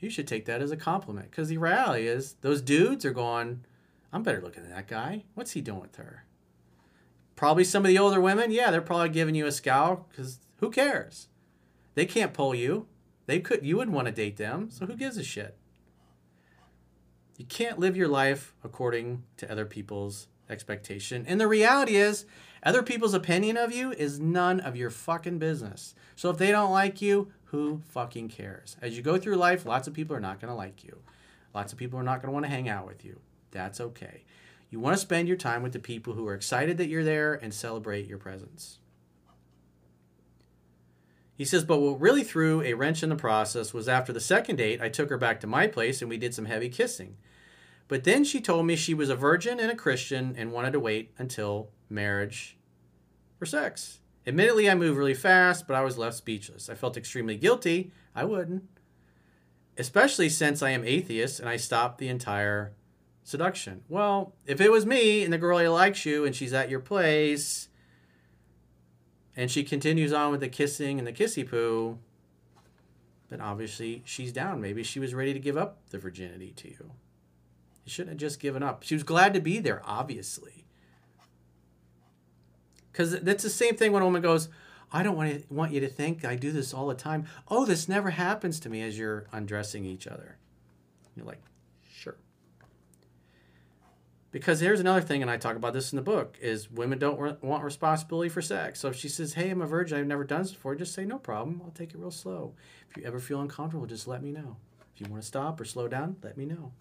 You 0.00 0.10
should 0.10 0.26
take 0.26 0.46
that 0.46 0.62
as 0.62 0.70
a 0.70 0.76
compliment 0.76 1.30
because 1.30 1.48
the 1.48 1.58
reality 1.58 2.06
is 2.06 2.34
those 2.40 2.62
dudes 2.62 3.04
are 3.04 3.12
going, 3.12 3.64
I'm 4.12 4.22
better 4.22 4.40
looking 4.40 4.62
than 4.62 4.72
that 4.72 4.88
guy. 4.88 5.24
What's 5.34 5.52
he 5.52 5.60
doing 5.60 5.80
with 5.80 5.96
her? 5.96 6.24
Probably 7.36 7.64
some 7.64 7.84
of 7.84 7.88
the 7.88 7.98
older 7.98 8.20
women, 8.20 8.50
yeah, 8.50 8.70
they're 8.70 8.80
probably 8.80 9.10
giving 9.10 9.34
you 9.34 9.46
a 9.46 9.52
scowl 9.52 10.06
because 10.10 10.38
who 10.58 10.70
cares? 10.70 11.28
They 11.94 12.06
can't 12.06 12.32
pull 12.32 12.54
you. 12.54 12.86
They 13.26 13.40
could. 13.40 13.64
You 13.64 13.76
wouldn't 13.76 13.94
want 13.94 14.06
to 14.06 14.12
date 14.12 14.36
them. 14.36 14.70
So 14.70 14.86
who 14.86 14.96
gives 14.96 15.16
a 15.16 15.24
shit? 15.24 15.56
You 17.36 17.44
can't 17.44 17.78
live 17.78 17.96
your 17.96 18.08
life 18.08 18.54
according 18.62 19.22
to 19.38 19.50
other 19.50 19.64
people's 19.64 20.28
expectation. 20.48 21.24
And 21.26 21.40
the 21.40 21.48
reality 21.48 21.96
is, 21.96 22.24
other 22.62 22.82
people's 22.82 23.14
opinion 23.14 23.56
of 23.56 23.72
you 23.72 23.92
is 23.92 24.20
none 24.20 24.60
of 24.60 24.76
your 24.76 24.90
fucking 24.90 25.38
business. 25.38 25.94
So 26.14 26.30
if 26.30 26.38
they 26.38 26.50
don't 26.50 26.70
like 26.70 27.02
you, 27.02 27.32
who 27.46 27.82
fucking 27.90 28.28
cares? 28.28 28.76
As 28.80 28.96
you 28.96 29.02
go 29.02 29.18
through 29.18 29.36
life, 29.36 29.66
lots 29.66 29.88
of 29.88 29.94
people 29.94 30.14
are 30.14 30.20
not 30.20 30.40
going 30.40 30.50
to 30.50 30.54
like 30.54 30.84
you. 30.84 30.98
Lots 31.54 31.72
of 31.72 31.78
people 31.78 31.98
are 31.98 32.04
not 32.04 32.22
going 32.22 32.28
to 32.28 32.32
want 32.32 32.46
to 32.46 32.50
hang 32.50 32.68
out 32.68 32.86
with 32.86 33.04
you. 33.04 33.20
That's 33.50 33.80
okay. 33.80 34.22
You 34.70 34.80
want 34.80 34.94
to 34.94 35.02
spend 35.02 35.28
your 35.28 35.36
time 35.36 35.62
with 35.62 35.72
the 35.72 35.78
people 35.78 36.14
who 36.14 36.26
are 36.28 36.34
excited 36.34 36.78
that 36.78 36.88
you're 36.88 37.04
there 37.04 37.34
and 37.34 37.52
celebrate 37.52 38.06
your 38.06 38.18
presence. 38.18 38.78
He 41.34 41.44
says, 41.44 41.64
but 41.64 41.80
what 41.80 42.00
really 42.00 42.24
threw 42.24 42.62
a 42.62 42.74
wrench 42.74 43.02
in 43.02 43.08
the 43.08 43.16
process 43.16 43.74
was 43.74 43.88
after 43.88 44.12
the 44.12 44.20
second 44.20 44.56
date, 44.56 44.80
I 44.80 44.88
took 44.88 45.10
her 45.10 45.18
back 45.18 45.40
to 45.40 45.46
my 45.46 45.66
place 45.66 46.00
and 46.00 46.08
we 46.08 46.16
did 46.16 46.34
some 46.34 46.44
heavy 46.44 46.68
kissing. 46.68 47.16
But 47.92 48.04
then 48.04 48.24
she 48.24 48.40
told 48.40 48.64
me 48.64 48.74
she 48.74 48.94
was 48.94 49.10
a 49.10 49.14
virgin 49.14 49.60
and 49.60 49.70
a 49.70 49.76
Christian 49.76 50.34
and 50.38 50.50
wanted 50.50 50.72
to 50.72 50.80
wait 50.80 51.12
until 51.18 51.68
marriage 51.90 52.56
for 53.38 53.44
sex. 53.44 54.00
Admittedly, 54.26 54.70
I 54.70 54.74
moved 54.74 54.96
really 54.96 55.12
fast, 55.12 55.66
but 55.66 55.76
I 55.76 55.82
was 55.82 55.98
left 55.98 56.16
speechless. 56.16 56.70
I 56.70 56.74
felt 56.74 56.96
extremely 56.96 57.36
guilty. 57.36 57.92
I 58.14 58.24
wouldn't. 58.24 58.64
Especially 59.76 60.30
since 60.30 60.62
I 60.62 60.70
am 60.70 60.86
atheist 60.86 61.38
and 61.38 61.46
I 61.46 61.58
stopped 61.58 61.98
the 61.98 62.08
entire 62.08 62.72
seduction. 63.24 63.82
Well, 63.90 64.32
if 64.46 64.58
it 64.62 64.72
was 64.72 64.86
me 64.86 65.22
and 65.22 65.30
the 65.30 65.36
girl 65.36 65.70
likes 65.70 66.06
you 66.06 66.24
and 66.24 66.34
she's 66.34 66.54
at 66.54 66.70
your 66.70 66.80
place 66.80 67.68
and 69.36 69.50
she 69.50 69.64
continues 69.64 70.14
on 70.14 70.30
with 70.30 70.40
the 70.40 70.48
kissing 70.48 70.98
and 70.98 71.06
the 71.06 71.12
kissy 71.12 71.46
poo, 71.46 71.98
then 73.28 73.42
obviously 73.42 74.00
she's 74.06 74.32
down. 74.32 74.62
Maybe 74.62 74.82
she 74.82 74.98
was 74.98 75.12
ready 75.12 75.34
to 75.34 75.38
give 75.38 75.58
up 75.58 75.90
the 75.90 75.98
virginity 75.98 76.54
to 76.56 76.70
you. 76.70 76.92
You 77.84 77.90
shouldn't 77.90 78.10
have 78.10 78.20
just 78.20 78.40
given 78.40 78.62
up. 78.62 78.82
She 78.82 78.94
was 78.94 79.02
glad 79.02 79.34
to 79.34 79.40
be 79.40 79.58
there, 79.58 79.82
obviously. 79.84 80.64
Because 82.90 83.20
that's 83.20 83.42
the 83.42 83.50
same 83.50 83.76
thing 83.76 83.92
when 83.92 84.02
a 84.02 84.04
woman 84.04 84.22
goes, 84.22 84.48
I 84.92 85.02
don't 85.02 85.16
want, 85.16 85.30
to, 85.30 85.54
want 85.54 85.72
you 85.72 85.80
to 85.80 85.88
think 85.88 86.24
I 86.24 86.36
do 86.36 86.52
this 86.52 86.74
all 86.74 86.86
the 86.86 86.94
time. 86.94 87.26
Oh, 87.48 87.64
this 87.64 87.88
never 87.88 88.10
happens 88.10 88.60
to 88.60 88.68
me 88.68 88.82
as 88.82 88.98
you're 88.98 89.26
undressing 89.32 89.84
each 89.86 90.06
other. 90.06 90.36
You're 91.16 91.26
like, 91.26 91.42
sure. 91.90 92.16
because 94.30 94.60
here's 94.60 94.80
another 94.80 95.00
thing, 95.00 95.22
and 95.22 95.30
I 95.30 95.36
talk 95.36 95.56
about 95.56 95.74
this 95.74 95.92
in 95.92 95.96
the 95.96 96.02
book: 96.02 96.38
is 96.40 96.70
women 96.70 96.98
don't 96.98 97.18
re- 97.20 97.36
want 97.42 97.64
responsibility 97.64 98.28
for 98.30 98.42
sex. 98.42 98.80
So 98.80 98.88
if 98.88 98.96
she 98.96 99.08
says, 99.08 99.34
"Hey, 99.34 99.50
I'm 99.50 99.60
a 99.60 99.66
virgin. 99.66 99.98
I've 99.98 100.06
never 100.06 100.24
done 100.24 100.42
this 100.42 100.52
before," 100.52 100.74
just 100.74 100.94
say, 100.94 101.04
"No 101.04 101.18
problem. 101.18 101.60
I'll 101.64 101.70
take 101.70 101.90
it 101.94 101.98
real 101.98 102.10
slow. 102.10 102.54
If 102.90 102.96
you 102.96 103.04
ever 103.04 103.20
feel 103.20 103.40
uncomfortable, 103.40 103.86
just 103.86 104.08
let 104.08 104.22
me 104.22 104.32
know. 104.32 104.56
If 104.94 105.00
you 105.00 105.06
want 105.10 105.22
to 105.22 105.26
stop 105.28 105.60
or 105.60 105.64
slow 105.64 105.86
down, 105.86 106.16
let 106.22 106.36
me 106.36 106.46
know." 106.46 106.72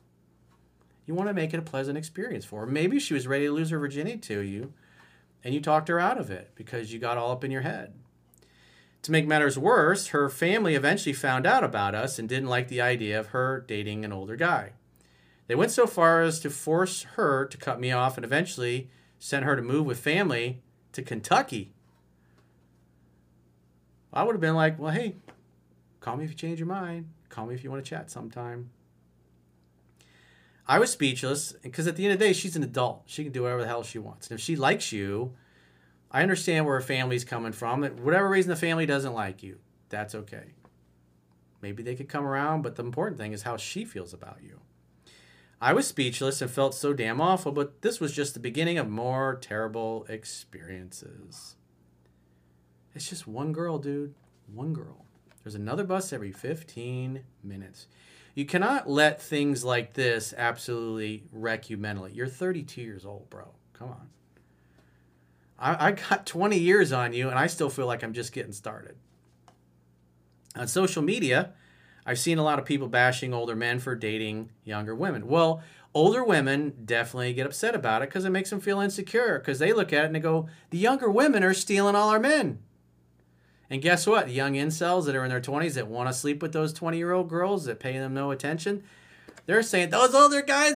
You 1.05 1.15
want 1.15 1.29
to 1.29 1.33
make 1.33 1.53
it 1.53 1.59
a 1.59 1.63
pleasant 1.63 1.97
experience 1.97 2.45
for 2.45 2.61
her. 2.61 2.67
Maybe 2.67 2.99
she 2.99 3.13
was 3.13 3.27
ready 3.27 3.45
to 3.45 3.51
lose 3.51 3.69
her 3.71 3.79
virginity 3.79 4.17
to 4.17 4.39
you, 4.41 4.73
and 5.43 5.53
you 5.53 5.61
talked 5.61 5.87
her 5.87 5.99
out 5.99 6.19
of 6.19 6.29
it 6.29 6.51
because 6.55 6.93
you 6.93 6.99
got 6.99 7.17
all 7.17 7.31
up 7.31 7.43
in 7.43 7.51
your 7.51 7.61
head. 7.61 7.93
To 9.03 9.11
make 9.11 9.25
matters 9.25 9.57
worse, 9.57 10.07
her 10.07 10.29
family 10.29 10.75
eventually 10.75 11.13
found 11.13 11.47
out 11.47 11.63
about 11.63 11.95
us 11.95 12.19
and 12.19 12.29
didn't 12.29 12.49
like 12.49 12.67
the 12.67 12.81
idea 12.81 13.19
of 13.19 13.27
her 13.27 13.65
dating 13.67 14.05
an 14.05 14.13
older 14.13 14.35
guy. 14.35 14.73
They 15.47 15.55
went 15.55 15.71
so 15.71 15.87
far 15.87 16.21
as 16.21 16.39
to 16.41 16.49
force 16.49 17.03
her 17.15 17.45
to 17.45 17.57
cut 17.57 17.79
me 17.79 17.91
off 17.91 18.15
and 18.17 18.23
eventually 18.23 18.89
sent 19.17 19.43
her 19.43 19.55
to 19.55 19.61
move 19.61 19.85
with 19.85 19.99
family 19.99 20.61
to 20.93 21.01
Kentucky. 21.01 21.73
I 24.13 24.23
would 24.23 24.33
have 24.33 24.41
been 24.41 24.55
like, 24.55 24.77
well, 24.77 24.91
hey, 24.91 25.15
call 25.99 26.17
me 26.17 26.25
if 26.25 26.29
you 26.29 26.35
change 26.35 26.59
your 26.59 26.67
mind. 26.67 27.09
Call 27.29 27.47
me 27.47 27.55
if 27.55 27.63
you 27.63 27.71
want 27.71 27.83
to 27.83 27.89
chat 27.89 28.11
sometime. 28.11 28.69
I 30.71 30.79
was 30.79 30.89
speechless 30.89 31.51
because 31.51 31.86
at 31.86 31.97
the 31.97 32.05
end 32.05 32.13
of 32.13 32.19
the 32.19 32.27
day, 32.27 32.31
she's 32.31 32.55
an 32.55 32.63
adult. 32.63 33.03
She 33.05 33.23
can 33.25 33.34
do 33.34 33.41
whatever 33.41 33.60
the 33.60 33.67
hell 33.67 33.84
she 33.84 33.99
wants. 33.99 34.29
And 34.29 34.39
if 34.39 34.41
she 34.41 34.55
likes 34.55 34.93
you, 34.93 35.34
I 36.10 36.21
understand 36.21 36.65
where 36.65 36.75
her 36.75 36.81
family's 36.81 37.25
coming 37.25 37.51
from. 37.51 37.84
Whatever 37.84 38.29
reason 38.29 38.51
the 38.51 38.55
family 38.55 38.86
doesn't 38.86 39.13
like 39.13 39.43
you, 39.43 39.57
that's 39.89 40.15
okay. 40.15 40.53
Maybe 41.62 41.84
they 41.84 41.93
could 41.93 42.07
come 42.07 42.25
around, 42.25 42.62
but 42.62 42.77
the 42.77 42.86
important 42.86 43.19
thing 43.19 43.34
is 43.34 43.43
how 43.43 43.57
she 43.57 43.84
feels 43.84 44.13
about 44.13 44.38
you. 44.41 44.62
I 45.60 45.73
was 45.73 45.88
speechless 45.88 46.41
and 46.41 46.49
felt 46.49 46.73
so 46.73 46.93
damn 46.93 47.19
awful, 47.19 47.51
but 47.51 47.81
this 47.81 47.99
was 47.99 48.13
just 48.13 48.34
the 48.34 48.39
beginning 48.39 48.77
of 48.77 48.89
more 48.89 49.36
terrible 49.41 50.05
experiences. 50.07 51.57
It's 52.95 53.10
just 53.10 53.27
one 53.27 53.51
girl, 53.51 53.77
dude. 53.77 54.15
One 54.47 54.71
girl. 54.71 55.03
There's 55.43 55.55
another 55.55 55.84
bus 55.84 56.13
every 56.13 56.31
15 56.31 57.23
minutes. 57.43 57.88
You 58.33 58.45
cannot 58.45 58.89
let 58.89 59.21
things 59.21 59.63
like 59.63 59.93
this 59.93 60.33
absolutely 60.37 61.23
wreck 61.31 61.69
you 61.69 61.77
mentally. 61.77 62.11
You're 62.13 62.27
32 62.27 62.81
years 62.81 63.05
old, 63.05 63.29
bro. 63.29 63.49
Come 63.73 63.89
on. 63.89 64.09
I, 65.59 65.87
I 65.87 65.91
got 65.91 66.25
20 66.25 66.57
years 66.57 66.91
on 66.91 67.13
you, 67.13 67.29
and 67.29 67.37
I 67.37 67.47
still 67.47 67.69
feel 67.69 67.87
like 67.87 68.03
I'm 68.03 68.13
just 68.13 68.33
getting 68.33 68.53
started. 68.53 68.95
On 70.55 70.67
social 70.67 71.01
media, 71.01 71.53
I've 72.05 72.19
seen 72.19 72.37
a 72.37 72.43
lot 72.43 72.59
of 72.59 72.65
people 72.65 72.87
bashing 72.87 73.33
older 73.33 73.55
men 73.55 73.79
for 73.79 73.95
dating 73.95 74.49
younger 74.63 74.95
women. 74.95 75.27
Well, 75.27 75.61
older 75.93 76.23
women 76.23 76.73
definitely 76.83 77.33
get 77.33 77.45
upset 77.45 77.75
about 77.75 78.01
it 78.01 78.09
because 78.09 78.25
it 78.25 78.31
makes 78.31 78.49
them 78.49 78.59
feel 78.59 78.79
insecure 78.79 79.39
because 79.39 79.59
they 79.59 79.71
look 79.71 79.93
at 79.93 80.03
it 80.03 80.07
and 80.07 80.15
they 80.15 80.19
go, 80.19 80.47
the 80.71 80.77
younger 80.77 81.09
women 81.09 81.43
are 81.43 81.53
stealing 81.53 81.95
all 81.95 82.09
our 82.09 82.19
men. 82.19 82.59
And 83.71 83.81
guess 83.81 84.05
what? 84.05 84.29
Young 84.29 84.55
incels 84.55 85.05
that 85.05 85.15
are 85.15 85.23
in 85.23 85.29
their 85.29 85.39
20s 85.39 85.75
that 85.75 85.88
want 85.88 86.10
to 86.10 86.13
sleep 86.13 86.41
with 86.41 86.51
those 86.51 86.73
20 86.73 86.97
year 86.97 87.13
old 87.13 87.29
girls 87.29 87.63
that 87.65 87.79
pay 87.79 87.93
them 87.93 88.13
no 88.13 88.31
attention, 88.31 88.84
they're 89.45 89.63
saying 89.63 89.91
those 89.91 90.13
older 90.13 90.41
guys. 90.41 90.73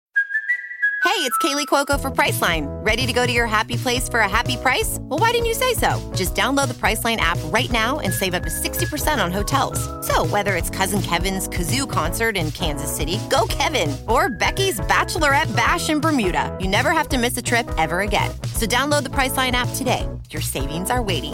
Hey, 1.03 1.21
it's 1.21 1.37
Kaley 1.39 1.67
Cuoco 1.67 1.99
for 1.99 2.09
Priceline. 2.09 2.65
Ready 2.85 3.05
to 3.05 3.13
go 3.13 3.27
to 3.27 3.31
your 3.31 3.47
happy 3.47 3.75
place 3.75 4.09
for 4.09 4.21
a 4.21 4.29
happy 4.29 4.57
price? 4.57 4.97
Well, 5.01 5.19
why 5.19 5.31
didn't 5.31 5.45
you 5.45 5.53
say 5.53 5.73
so? 5.73 6.11
Just 6.15 6.35
download 6.35 6.67
the 6.69 6.73
Priceline 6.73 7.17
app 7.17 7.37
right 7.45 7.69
now 7.69 7.99
and 7.99 8.11
save 8.11 8.33
up 8.33 8.43
to 8.43 8.49
60% 8.49 9.23
on 9.23 9.31
hotels. 9.31 9.79
So, 10.07 10.25
whether 10.27 10.55
it's 10.55 10.69
Cousin 10.69 11.01
Kevin's 11.01 11.47
Kazoo 11.47 11.89
concert 11.89 12.35
in 12.35 12.49
Kansas 12.51 12.93
City, 12.93 13.19
go 13.29 13.45
Kevin, 13.49 13.95
or 14.07 14.29
Becky's 14.29 14.79
Bachelorette 14.79 15.53
Bash 15.55 15.89
in 15.89 15.99
Bermuda, 15.99 16.57
you 16.59 16.67
never 16.67 16.91
have 16.91 17.09
to 17.09 17.17
miss 17.17 17.37
a 17.37 17.41
trip 17.41 17.69
ever 17.77 17.99
again. 17.99 18.31
So, 18.53 18.65
download 18.65 19.03
the 19.03 19.09
Priceline 19.09 19.51
app 19.51 19.69
today. 19.75 20.09
Your 20.31 20.41
savings 20.41 20.89
are 20.89 21.03
waiting 21.03 21.33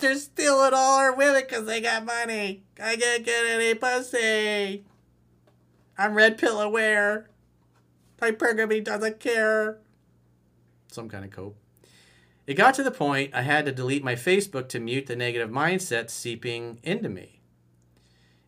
They're 0.00 0.16
stealing 0.16 0.72
all 0.72 0.98
our 0.98 1.14
women 1.14 1.42
because 1.46 1.66
they 1.66 1.80
got 1.80 2.04
money. 2.04 2.62
I 2.82 2.96
can't 2.96 3.24
get 3.24 3.46
any 3.46 3.74
pussy. 3.74 4.84
I'm 5.98 6.14
red 6.14 6.38
pill 6.38 6.60
aware. 6.60 7.28
Hypergamy 8.20 8.82
doesn't 8.82 9.20
care. 9.20 9.78
Some 10.88 11.08
kind 11.08 11.24
of 11.24 11.30
cope. 11.30 11.56
It 12.46 12.54
got 12.54 12.74
to 12.74 12.82
the 12.82 12.90
point 12.90 13.34
I 13.34 13.42
had 13.42 13.66
to 13.66 13.72
delete 13.72 14.02
my 14.02 14.14
Facebook 14.14 14.68
to 14.70 14.80
mute 14.80 15.06
the 15.06 15.16
negative 15.16 15.50
mindset 15.50 16.10
seeping 16.10 16.80
into 16.82 17.08
me. 17.08 17.42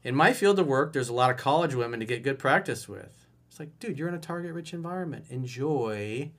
In 0.02 0.14
my 0.14 0.32
field 0.32 0.58
of 0.58 0.66
work, 0.66 0.92
there's 0.92 1.10
a 1.10 1.14
lot 1.14 1.30
of 1.30 1.36
college 1.36 1.74
women 1.74 2.00
to 2.00 2.06
get 2.06 2.24
good 2.24 2.38
practice 2.38 2.88
with. 2.88 3.26
It's 3.48 3.60
like, 3.60 3.78
dude, 3.78 3.98
you're 3.98 4.08
in 4.08 4.14
a 4.14 4.18
target 4.18 4.52
rich 4.54 4.72
environment. 4.72 5.26
Enjoy 5.28 6.30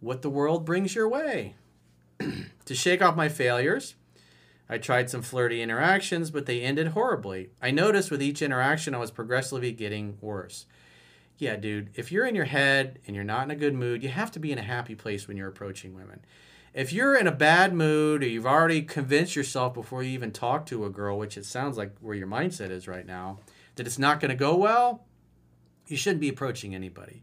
what 0.00 0.22
the 0.22 0.30
world 0.30 0.64
brings 0.64 0.94
your 0.94 1.08
way. 1.08 1.56
To 2.18 2.74
shake 2.74 3.02
off 3.02 3.16
my 3.16 3.28
failures, 3.28 3.94
I 4.68 4.78
tried 4.78 5.10
some 5.10 5.22
flirty 5.22 5.62
interactions, 5.62 6.30
but 6.30 6.46
they 6.46 6.60
ended 6.60 6.88
horribly. 6.88 7.50
I 7.62 7.70
noticed 7.70 8.10
with 8.10 8.22
each 8.22 8.42
interaction, 8.42 8.94
I 8.94 8.98
was 8.98 9.10
progressively 9.10 9.72
getting 9.72 10.18
worse. 10.20 10.66
Yeah, 11.38 11.56
dude, 11.56 11.90
if 11.94 12.10
you're 12.10 12.26
in 12.26 12.34
your 12.34 12.46
head 12.46 12.98
and 13.06 13.14
you're 13.14 13.24
not 13.24 13.44
in 13.44 13.50
a 13.50 13.56
good 13.56 13.74
mood, 13.74 14.02
you 14.02 14.08
have 14.08 14.32
to 14.32 14.40
be 14.40 14.52
in 14.52 14.58
a 14.58 14.62
happy 14.62 14.94
place 14.94 15.28
when 15.28 15.36
you're 15.36 15.48
approaching 15.48 15.94
women. 15.94 16.24
If 16.74 16.92
you're 16.92 17.16
in 17.16 17.26
a 17.26 17.32
bad 17.32 17.74
mood 17.74 18.22
or 18.22 18.28
you've 18.28 18.46
already 18.46 18.82
convinced 18.82 19.36
yourself 19.36 19.74
before 19.74 20.02
you 20.02 20.10
even 20.10 20.32
talk 20.32 20.66
to 20.66 20.84
a 20.84 20.90
girl, 20.90 21.18
which 21.18 21.36
it 21.38 21.44
sounds 21.44 21.76
like 21.76 21.96
where 22.00 22.14
your 22.14 22.26
mindset 22.26 22.70
is 22.70 22.88
right 22.88 23.06
now, 23.06 23.38
that 23.76 23.86
it's 23.86 23.98
not 23.98 24.20
going 24.20 24.30
to 24.30 24.34
go 24.34 24.56
well, 24.56 25.04
you 25.86 25.96
shouldn't 25.96 26.20
be 26.20 26.28
approaching 26.28 26.74
anybody. 26.74 27.22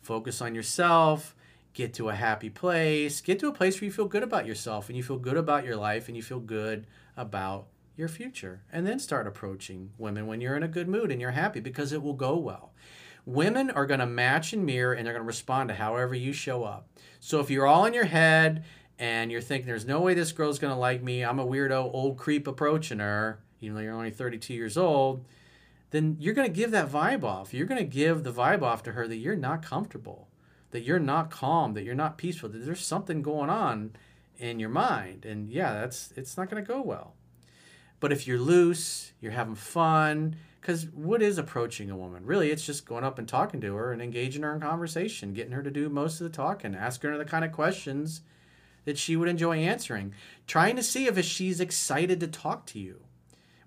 Focus 0.00 0.40
on 0.40 0.54
yourself 0.54 1.34
get 1.76 1.92
to 1.92 2.08
a 2.08 2.14
happy 2.14 2.48
place, 2.48 3.20
get 3.20 3.38
to 3.38 3.48
a 3.48 3.52
place 3.52 3.78
where 3.78 3.84
you 3.84 3.92
feel 3.92 4.06
good 4.06 4.22
about 4.22 4.46
yourself 4.46 4.88
and 4.88 4.96
you 4.96 5.02
feel 5.02 5.18
good 5.18 5.36
about 5.36 5.62
your 5.62 5.76
life 5.76 6.08
and 6.08 6.16
you 6.16 6.22
feel 6.22 6.40
good 6.40 6.86
about 7.18 7.66
your 7.96 8.08
future. 8.08 8.62
And 8.72 8.86
then 8.86 8.98
start 8.98 9.26
approaching 9.26 9.90
women 9.98 10.26
when 10.26 10.40
you're 10.40 10.56
in 10.56 10.62
a 10.62 10.68
good 10.68 10.88
mood 10.88 11.12
and 11.12 11.20
you're 11.20 11.32
happy 11.32 11.60
because 11.60 11.92
it 11.92 12.02
will 12.02 12.14
go 12.14 12.34
well. 12.34 12.72
Women 13.26 13.70
are 13.70 13.84
going 13.84 14.00
to 14.00 14.06
match 14.06 14.54
and 14.54 14.64
mirror 14.64 14.94
and 14.94 15.04
they're 15.04 15.12
going 15.12 15.22
to 15.22 15.26
respond 15.26 15.68
to 15.68 15.74
however 15.74 16.14
you 16.14 16.32
show 16.32 16.64
up. 16.64 16.88
So 17.20 17.40
if 17.40 17.50
you're 17.50 17.66
all 17.66 17.84
in 17.84 17.92
your 17.92 18.04
head 18.04 18.64
and 18.98 19.30
you're 19.30 19.42
thinking 19.42 19.66
there's 19.66 19.84
no 19.84 20.00
way 20.00 20.14
this 20.14 20.32
girl's 20.32 20.58
going 20.58 20.72
to 20.72 20.80
like 20.80 21.02
me, 21.02 21.22
I'm 21.22 21.38
a 21.38 21.46
weirdo 21.46 21.92
old 21.92 22.16
creep 22.16 22.46
approaching 22.46 23.00
her, 23.00 23.40
even 23.60 23.74
though 23.76 23.82
you're 23.82 23.92
only 23.92 24.10
32 24.10 24.54
years 24.54 24.78
old, 24.78 25.26
then 25.90 26.16
you're 26.18 26.32
going 26.32 26.48
to 26.48 26.54
give 26.56 26.70
that 26.70 26.88
vibe 26.88 27.22
off. 27.22 27.52
You're 27.52 27.66
going 27.66 27.84
to 27.84 27.84
give 27.84 28.24
the 28.24 28.32
vibe 28.32 28.62
off 28.62 28.82
to 28.84 28.92
her 28.92 29.06
that 29.06 29.16
you're 29.16 29.36
not 29.36 29.62
comfortable 29.62 30.25
that 30.70 30.82
you're 30.82 30.98
not 30.98 31.30
calm, 31.30 31.74
that 31.74 31.84
you're 31.84 31.94
not 31.94 32.18
peaceful, 32.18 32.48
that 32.48 32.64
there's 32.64 32.84
something 32.84 33.22
going 33.22 33.50
on 33.50 33.92
in 34.38 34.60
your 34.60 34.68
mind. 34.68 35.24
And 35.24 35.50
yeah, 35.50 35.72
that's 35.72 36.12
it's 36.16 36.36
not 36.36 36.50
going 36.50 36.62
to 36.62 36.68
go 36.68 36.80
well. 36.82 37.14
But 38.00 38.12
if 38.12 38.26
you're 38.26 38.38
loose, 38.38 39.12
you're 39.20 39.32
having 39.32 39.54
fun, 39.54 40.36
because 40.60 40.86
what 40.86 41.22
is 41.22 41.38
approaching 41.38 41.90
a 41.90 41.96
woman? 41.96 42.26
Really, 42.26 42.50
it's 42.50 42.66
just 42.66 42.86
going 42.86 43.04
up 43.04 43.18
and 43.18 43.28
talking 43.28 43.60
to 43.60 43.74
her 43.76 43.92
and 43.92 44.02
engaging 44.02 44.42
her 44.42 44.54
in 44.54 44.60
conversation, 44.60 45.32
getting 45.32 45.52
her 45.52 45.62
to 45.62 45.70
do 45.70 45.88
most 45.88 46.20
of 46.20 46.24
the 46.24 46.36
talking, 46.36 46.74
asking 46.74 47.10
her 47.10 47.18
the 47.18 47.24
kind 47.24 47.44
of 47.44 47.52
questions 47.52 48.20
that 48.84 48.98
she 48.98 49.16
would 49.16 49.28
enjoy 49.28 49.58
answering, 49.58 50.12
trying 50.46 50.76
to 50.76 50.82
see 50.82 51.06
if 51.06 51.24
she's 51.24 51.60
excited 51.60 52.20
to 52.20 52.26
talk 52.26 52.66
to 52.66 52.78
you. 52.78 53.00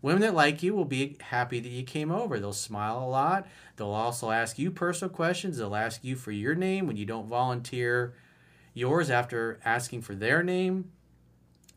Women 0.02 0.22
that 0.22 0.34
like 0.34 0.64
you 0.64 0.74
will 0.74 0.86
be 0.86 1.18
happy 1.20 1.60
that 1.60 1.70
you 1.70 1.84
came 1.84 2.12
over. 2.12 2.40
They'll 2.40 2.54
smile 2.54 3.00
a 3.00 3.10
lot. 3.10 3.48
They'll 3.76 3.88
also 3.88 4.32
ask 4.32 4.58
you 4.58 4.72
personal 4.72 5.14
questions. 5.14 5.58
They'll 5.58 5.76
ask 5.76 6.04
you 6.04 6.16
for 6.16 6.32
your 6.32 6.56
name 6.56 6.88
when 6.88 6.96
you 6.96 7.06
don't 7.06 7.28
volunteer 7.28 8.14
yours 8.74 9.10
after 9.10 9.60
asking 9.66 10.04
for 10.04 10.16
their 10.16 10.42
name. 10.42 10.92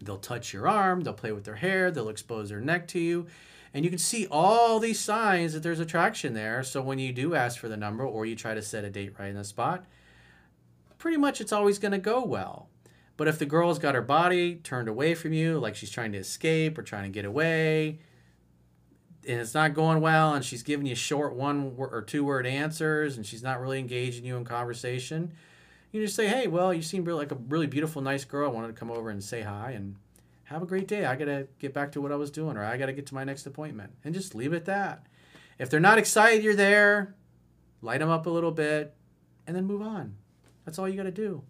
They'll 0.01 0.19
touch 0.19 0.53
your 0.53 0.69
arm. 0.69 1.01
They'll 1.01 1.15
play 1.15 1.33
with 1.33 1.45
their 1.45 1.57
hair. 1.57 1.91
They'll 1.91 2.09
expose 2.09 2.49
their 2.49 2.61
neck 2.61 2.87
to 2.89 3.01
you. 3.01 3.27
And 3.75 3.85
you 3.85 3.91
can 3.91 3.99
see 3.99 4.27
all 4.31 4.79
these 4.79 5.01
signs 5.01 5.55
that 5.55 5.63
there's 5.63 5.81
attraction 5.81 6.35
there. 6.35 6.63
So 6.63 6.83
when 6.83 6.99
you 6.99 7.13
do 7.13 7.35
ask 7.35 7.59
for 7.59 7.69
the 7.69 7.77
number 7.77 8.05
or 8.05 8.27
you 8.27 8.37
try 8.37 8.55
to 8.55 8.63
set 8.63 8.85
a 8.85 8.91
date 8.91 9.15
right 9.19 9.31
in 9.31 9.37
the 9.37 9.45
spot, 9.45 9.85
pretty 10.99 11.17
much 11.17 11.41
it's 11.41 11.53
always 11.53 11.79
going 11.79 11.93
to 11.93 11.99
go 11.99 12.23
well. 12.23 12.69
But 13.17 13.29
if 13.29 13.39
the 13.39 13.47
girl's 13.47 13.79
got 13.79 13.95
her 13.95 14.03
body 14.03 14.57
turned 14.57 14.89
away 14.89 15.15
from 15.15 15.33
you, 15.33 15.59
like 15.59 15.75
she's 15.75 15.91
trying 15.91 16.13
to 16.13 16.19
escape 16.19 16.77
or 16.77 16.83
trying 16.83 17.05
to 17.05 17.09
get 17.09 17.25
away, 17.25 17.99
and 19.29 19.41
it's 19.41 19.55
not 19.55 19.75
going 19.75 20.01
well 20.01 20.35
and 20.35 20.45
she's 20.45 20.63
giving 20.63 20.87
you 20.87 20.95
short 20.95 21.35
one 21.35 21.75
or 21.77 22.03
two 22.03 22.25
word 22.25 22.47
answers 22.47 23.17
and 23.17 23.25
she's 23.25 23.43
not 23.43 23.61
really 23.61 23.79
engaging 23.79 24.25
you 24.25 24.37
in 24.37 24.45
conversation 24.45 25.33
you 25.93 26.03
just 26.03 26.17
say 26.17 26.27
hey 26.27 26.47
well 26.47 26.73
you 26.73 26.83
seem 26.83 27.05
really 27.05 27.21
like 27.21 27.33
a 27.33 27.39
really 27.49 27.67
beautiful 27.67 28.03
nice 28.03 28.25
girl. 28.25 28.51
I 28.51 28.53
wanted 28.53 28.69
to 28.69 28.73
come 28.73 28.91
over 28.91 29.11
and 29.11 29.23
say 29.23 29.43
hi 29.43 29.73
and 29.73 29.97
have 30.45 30.63
a 30.63 30.67
great 30.67 30.89
day. 30.89 31.05
I 31.05 31.17
gotta 31.17 31.47
get 31.59 31.73
back 31.73 31.93
to 31.93 32.01
what 32.01 32.13
i 32.13 32.17
was 32.17 32.31
doing 32.31 32.57
or 32.57 32.65
i 32.65 32.77
gotta 32.77 32.93
get 32.93 33.07
to 33.07 33.15
my 33.15 33.25
next 33.25 33.47
appointment. 33.47 33.93
And 34.05 34.15
just 34.15 34.35
leave 34.35 34.53
it 34.53 34.57
at 34.57 34.65
that. 34.67 35.07
If 35.59 35.71
they're 35.71 35.81
not 35.81 35.99
excited 35.99 36.43
you're 36.43 36.57
there 36.57 37.15
light 37.81 38.01
them 38.01 38.11
up 38.11 38.27
a 38.27 38.31
little 38.31 38.53
bit 38.53 38.95
and 39.47 39.57
then 39.57 39.67
move 39.67 39.83
on. 39.83 40.17
That's 40.65 40.79
all 40.79 40.89
you 40.89 40.97
gotta 40.97 41.11
do. 41.11 41.43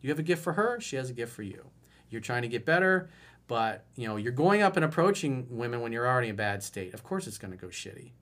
You 0.00 0.10
have 0.10 0.18
a 0.18 0.22
gift 0.22 0.42
for 0.42 0.54
her 0.54 0.80
she 0.80 0.96
has 0.96 1.10
a 1.10 1.14
gift 1.14 1.32
for 1.32 1.42
you. 1.42 1.64
You're 2.10 2.20
trying 2.20 2.42
to 2.42 2.48
get 2.48 2.64
better 2.64 3.10
but 3.46 3.84
you 3.96 4.08
know, 4.08 4.16
you're 4.16 4.32
going 4.32 4.62
up 4.62 4.76
and 4.76 4.84
approaching 4.84 5.46
women 5.50 5.80
when 5.80 5.92
you're 5.92 6.06
already 6.06 6.28
in 6.28 6.34
a 6.34 6.36
bad 6.36 6.62
state. 6.62 6.94
Of 6.94 7.02
course, 7.02 7.26
it's 7.26 7.38
going 7.38 7.52
to 7.52 7.58
go 7.58 7.68
shitty. 7.68 8.12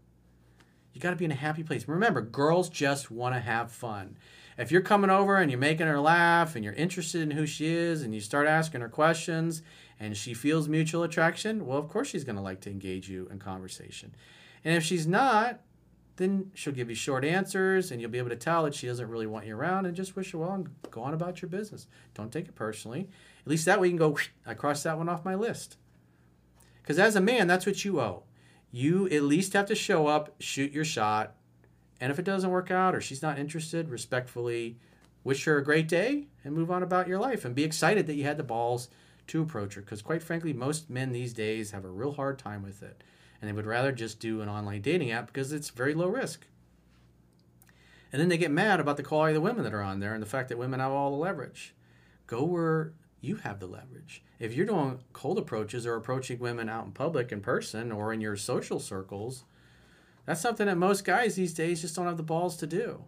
You 0.93 1.01
got 1.01 1.11
to 1.11 1.17
be 1.17 1.25
in 1.25 1.33
a 1.33 1.37
happy 1.37 1.63
place. 1.63 1.89
Remember, 1.89 2.21
girls 2.21 2.69
just 2.69 3.11
want 3.11 3.35
to 3.35 3.41
have 3.41 3.73
fun. 3.73 4.17
If 4.59 4.71
you're 4.71 4.83
coming 4.83 5.09
over 5.09 5.37
and 5.37 5.51
you're 5.51 5.59
making 5.59 5.87
her 5.87 6.01
laugh 6.01 6.55
and 6.55 6.65
you're 6.65 6.75
interested 6.75 7.23
in 7.23 7.31
who 7.31 7.47
she 7.47 7.69
is 7.69 8.03
and 8.03 8.15
you 8.15 8.21
start 8.21 8.47
asking 8.47 8.83
her 8.83 8.89
questions 8.89 9.63
and 9.99 10.17
she 10.17 10.35
feels 10.35 10.69
mutual 10.69 11.03
attraction, 11.03 11.67
well, 11.67 11.79
of 11.79 11.89
course 11.89 12.09
she's 12.09 12.25
going 12.25 12.37
to 12.37 12.43
like 12.43 12.61
to 12.63 12.71
engage 12.71 13.09
you 13.09 13.29
in 13.31 13.39
conversation. 13.39 14.15
And 14.65 14.77
if 14.77 14.85
she's 14.85 15.07
not, 15.07 15.61
then 16.17 16.51
she'll 16.55 16.75
give 16.75 16.91
you 16.91 16.95
short 16.95 17.25
answers 17.25 17.91
and 17.91 18.01
you'll 18.01 18.11
be 18.11 18.19
able 18.19 18.29
to 18.29 18.37
tell 18.37 18.65
that 18.65 18.75
she 18.75 18.87
doesn't 18.87 19.09
really 19.09 19.27
want 19.27 19.47
you 19.47 19.57
around 19.57 19.87
and 19.87 19.97
just 19.97 20.15
wish 20.15 20.33
her 20.33 20.39
well 20.39 20.53
and 20.53 20.69
go 20.91 21.03
on 21.03 21.15
about 21.15 21.41
your 21.41 21.49
business. 21.49 21.87
Don't 22.15 22.31
take 22.31 22.47
it 22.47 22.55
personally. 22.55 23.09
At 23.45 23.51
least 23.51 23.65
that 23.67 23.81
way 23.81 23.89
you 23.89 23.93
can 23.93 23.99
go, 23.99 24.19
I 24.47 24.55
crossed 24.55 24.85
that 24.85 24.99
one 24.99 25.09
off 25.09 25.25
my 25.25 25.35
list. 25.35 25.77
Because 26.81 26.99
as 26.99 27.17
a 27.17 27.21
man, 27.21 27.47
that's 27.47 27.67
what 27.67 27.85
you 27.85 28.01
owe. 28.01 28.25
You 28.71 29.07
at 29.09 29.23
least 29.23 29.53
have 29.53 29.67
to 29.67 29.75
show 29.75 30.07
up, 30.07 30.35
shoot 30.41 30.73
your 30.73 30.85
shot, 30.85 31.35
and 32.01 32.11
if 32.11 32.19
it 32.19 32.25
doesn't 32.25 32.51
work 32.51 32.71
out 32.71 32.95
or 32.95 33.01
she's 33.01 33.23
not 33.23 33.39
interested, 33.39 33.89
respectfully 33.89 34.77
wish 35.23 35.45
her 35.45 35.59
a 35.59 35.65
great 35.65 35.87
day 35.87 36.27
and 36.43 36.55
move 36.55 36.71
on 36.71 36.83
about 36.83 37.07
your 37.07 37.19
life 37.19 37.45
and 37.45 37.55
be 37.55 37.63
excited 37.63 38.09
that 38.09 38.15
you 38.15 38.25
had 38.25 38.37
the 38.37 38.43
balls 38.43 38.89
to 39.29 39.41
approach 39.41 39.75
her 39.75 39.83
because, 39.83 40.03
quite 40.03 40.23
frankly, 40.23 40.53
most 40.53 40.91
men 40.91 41.13
these 41.13 41.33
days 41.33 41.71
have 41.71 41.85
a 41.85 41.91
real 41.91 42.13
hard 42.13 42.41
time 42.41 42.63
with 42.63 42.83
it. 42.83 43.05
And 43.41 43.49
they 43.49 43.53
would 43.53 43.67
rather 43.67 43.93
just 43.93 44.19
do 44.19 44.41
an 44.41 44.49
online 44.49 44.83
dating 44.83 45.13
app 45.13 45.29
because 45.29 45.53
it's 45.53 45.71
very 45.71 45.95
low 45.95 46.09
risk. 46.09 46.47
And 48.13 48.21
then 48.21 48.29
they 48.29 48.37
get 48.37 48.51
mad 48.51 48.81
about 48.81 48.97
the 48.97 49.03
quality 49.03 49.31
of 49.31 49.35
the 49.35 49.41
women 49.41 49.65
that 49.65 49.75
are 49.75 49.83
on 49.83 50.01
there 50.01 50.13
and 50.13 50.23
the 50.23 50.29
fact 50.29 50.49
that 50.49 50.59
women 50.59 50.81
have 50.81 50.93
all 50.93 51.11
the 51.11 51.17
leverage. 51.17 51.75
Go 52.27 52.45
where 52.45 52.93
you 53.23 53.37
have 53.37 53.61
the 53.61 53.67
leverage. 53.67 54.23
If 54.39 54.55
you're 54.55 54.67
doing 54.67 54.99
cold 55.13 55.39
approaches 55.39 55.87
or 55.87 55.95
approaching 55.95 56.41
women 56.41 56.69
out 56.69 56.85
in 56.85 56.93
public 56.93 57.33
in 57.33 57.41
person 57.41 57.91
or 57.91 58.13
in 58.13 58.21
your 58.21 58.37
social 58.37 58.81
circles, 58.81 59.45
that's 60.27 60.41
something 60.41 60.67
that 60.67 60.77
most 60.77 61.05
guys 61.05 61.37
these 61.37 61.55
days 61.55 61.81
just 61.81 61.97
don't 61.97 62.07
have 62.07 62.17
the 62.17 62.23
balls 62.23 62.57
to 62.59 62.67
do. 62.67 63.05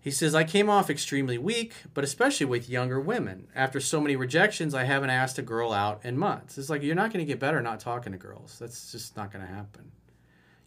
He 0.00 0.10
says, 0.10 0.34
I 0.34 0.44
came 0.44 0.70
off 0.70 0.90
extremely 0.90 1.38
weak, 1.38 1.74
but 1.92 2.04
especially 2.04 2.46
with 2.46 2.70
younger 2.70 3.00
women. 3.00 3.48
After 3.54 3.80
so 3.80 4.00
many 4.00 4.14
rejections, 4.14 4.74
I 4.74 4.84
haven't 4.84 5.10
asked 5.10 5.38
a 5.38 5.42
girl 5.42 5.72
out 5.72 6.00
in 6.04 6.16
months. 6.16 6.56
It's 6.56 6.70
like, 6.70 6.82
you're 6.82 6.94
not 6.94 7.12
going 7.12 7.24
to 7.24 7.30
get 7.30 7.40
better 7.40 7.60
not 7.60 7.80
talking 7.80 8.12
to 8.12 8.18
girls. 8.18 8.58
That's 8.58 8.92
just 8.92 9.16
not 9.16 9.32
going 9.32 9.44
to 9.44 9.52
happen. 9.52 9.90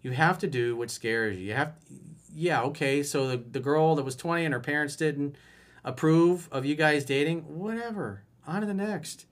You 0.01 0.11
have 0.11 0.39
to 0.39 0.47
do 0.47 0.75
what 0.75 0.91
scares 0.91 1.37
you. 1.37 1.45
You 1.45 1.53
have, 1.53 1.73
yeah, 2.33 2.61
okay, 2.63 3.03
so 3.03 3.27
the, 3.27 3.37
the 3.37 3.59
girl 3.59 3.95
that 3.95 4.03
was 4.03 4.15
20 4.15 4.45
and 4.45 4.53
her 4.53 4.59
parents 4.59 4.95
didn't 4.95 5.35
approve 5.83 6.47
of 6.51 6.65
you 6.65 6.75
guys 6.75 7.05
dating, 7.05 7.41
whatever. 7.59 8.23
On 8.47 8.61
to 8.61 8.67
the 8.67 8.73
next 8.73 9.25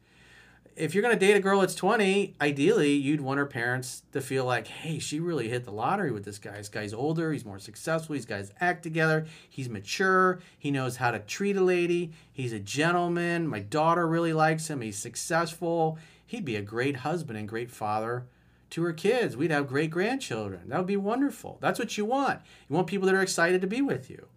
if 0.80 0.96
you're 0.96 1.02
going 1.02 1.14
to 1.14 1.20
date 1.20 1.36
a 1.36 1.42
girl 1.42 1.60
that's 1.60 1.76
20, 1.76 2.36
ideally 2.40 2.94
you'd 2.94 3.20
want 3.20 3.38
her 3.38 3.46
parents 3.46 4.04
to 4.14 4.22
feel 4.22 4.46
like, 4.46 4.68
hey, 4.68 4.98
she 4.98 5.20
really 5.20 5.50
hit 5.50 5.66
the 5.66 5.74
lottery 5.74 6.10
with 6.10 6.24
this 6.24 6.40
guy. 6.40 6.54
This 6.54 6.70
guy's 6.70 6.94
older, 6.94 7.34
he's 7.34 7.44
more 7.44 7.60
successful, 7.60 8.14
these 8.14 8.26
guys 8.26 8.54
act 8.62 8.82
together, 8.82 9.28
he's 9.50 9.68
mature, 9.68 10.40
he 10.58 10.72
knows 10.72 10.96
how 10.96 11.12
to 11.12 11.20
treat 11.20 11.58
a 11.58 11.62
lady, 11.62 12.14
he's 12.32 12.54
a 12.54 12.60
gentleman. 12.60 13.46
My 13.46 13.60
daughter 13.60 14.08
really 14.08 14.32
likes 14.32 14.70
him, 14.70 14.80
he's 14.80 14.98
successful. 14.98 16.00
He'd 16.26 16.46
be 16.46 16.56
a 16.56 16.62
great 16.62 16.98
husband 16.98 17.38
and 17.38 17.50
great 17.50 17.72
father 17.72 18.28
to 18.70 18.84
her 18.84 18.94
kids. 18.94 19.36
We'd 19.36 19.52
have 19.52 19.68
great 19.68 19.90
grandchildren. 19.90 20.70
That 20.70 20.78
would 20.78 20.88
be 20.88 20.96
wonderful. 20.96 21.58
That's 21.60 21.80
what 21.80 21.98
you 21.98 22.06
want. 22.06 22.40
You 22.70 22.76
want 22.76 22.88
people 22.88 23.08
that 23.08 23.16
are 23.16 23.22
excited 23.22 23.62
to 23.62 23.68
be 23.68 23.82
with 23.82 24.10
you. 24.10 24.28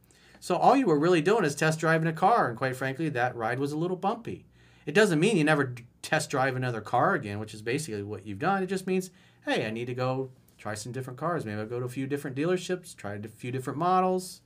So 0.42 0.56
all 0.56 0.76
you 0.76 0.86
were 0.86 0.98
really 0.98 1.22
doing 1.22 1.44
is 1.44 1.54
test 1.54 1.78
driving 1.78 2.08
a 2.08 2.12
car, 2.12 2.48
and 2.48 2.58
quite 2.58 2.74
frankly, 2.74 3.08
that 3.10 3.36
ride 3.36 3.60
was 3.60 3.70
a 3.70 3.76
little 3.76 3.96
bumpy. 3.96 4.44
It 4.86 4.92
doesn't 4.92 5.20
mean 5.20 5.36
you 5.36 5.44
never 5.44 5.76
test 6.02 6.30
drive 6.30 6.56
another 6.56 6.80
car 6.80 7.14
again, 7.14 7.38
which 7.38 7.54
is 7.54 7.62
basically 7.62 8.02
what 8.02 8.26
you've 8.26 8.40
done. 8.40 8.60
It 8.60 8.66
just 8.66 8.88
means, 8.88 9.12
hey, 9.44 9.64
I 9.64 9.70
need 9.70 9.84
to 9.84 9.94
go 9.94 10.30
try 10.58 10.74
some 10.74 10.90
different 10.90 11.16
cars. 11.16 11.44
Maybe 11.44 11.60
I'll 11.60 11.66
go 11.66 11.78
to 11.78 11.86
a 11.86 11.88
few 11.88 12.08
different 12.08 12.36
dealerships, 12.36 12.96
try 12.96 13.14
a 13.14 13.28
few 13.28 13.52
different 13.52 13.78
models. 13.78 14.40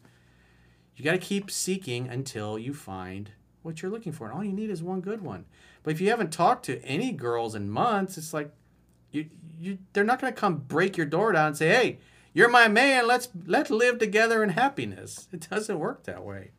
You 0.96 1.02
got 1.02 1.12
to 1.12 1.18
keep 1.18 1.50
seeking 1.50 2.08
until 2.08 2.58
you 2.58 2.74
find 2.74 3.30
what 3.62 3.80
you're 3.80 3.90
looking 3.90 4.12
for. 4.12 4.26
And 4.26 4.36
all 4.36 4.44
you 4.44 4.52
need 4.52 4.68
is 4.68 4.82
one 4.82 5.00
good 5.00 5.22
one. 5.22 5.46
But 5.82 5.94
if 5.94 6.02
you 6.02 6.10
haven't 6.10 6.30
talked 6.30 6.66
to 6.66 6.84
any 6.84 7.10
girls 7.10 7.54
in 7.54 7.70
months, 7.70 8.18
it's 8.18 8.34
like 8.34 8.50
you, 9.12 9.30
you 9.58 9.78
they're 9.94 10.04
not 10.04 10.20
going 10.20 10.30
to 10.30 10.38
come 10.38 10.58
break 10.58 10.98
your 10.98 11.06
door 11.06 11.32
down 11.32 11.46
and 11.46 11.56
say, 11.56 11.68
"Hey, 11.68 11.98
you're 12.36 12.50
my 12.50 12.68
man. 12.68 13.06
Let's 13.06 13.28
let's 13.46 13.70
live 13.70 13.98
together 13.98 14.42
in 14.42 14.50
happiness." 14.50 15.26
It 15.32 15.48
doesn't 15.48 15.78
work 15.78 16.04
that 16.04 16.22
way. 16.22 16.50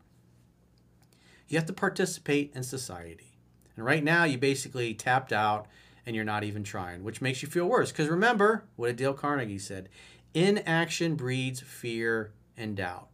You 1.47 1.57
have 1.57 1.67
to 1.67 1.73
participate 1.73 2.51
in 2.55 2.63
society. 2.63 3.37
And 3.75 3.85
right 3.85 4.03
now, 4.03 4.23
you 4.23 4.39
basically 4.39 4.93
tapped 4.95 5.31
out 5.31 5.67
and 6.05 6.15
you're 6.15 6.25
not 6.25 6.43
even 6.43 6.63
trying, 6.63 7.03
which 7.03 7.21
makes 7.21 7.43
you 7.43 7.47
feel 7.47 7.67
worse. 7.67 7.91
Because 7.91 8.07
remember 8.09 8.65
what 8.75 8.95
Dale 8.95 9.13
Carnegie 9.13 9.59
said 9.59 9.87
inaction 10.33 11.15
breeds 11.15 11.61
fear 11.61 12.31
and 12.57 12.75
doubt. 12.75 13.09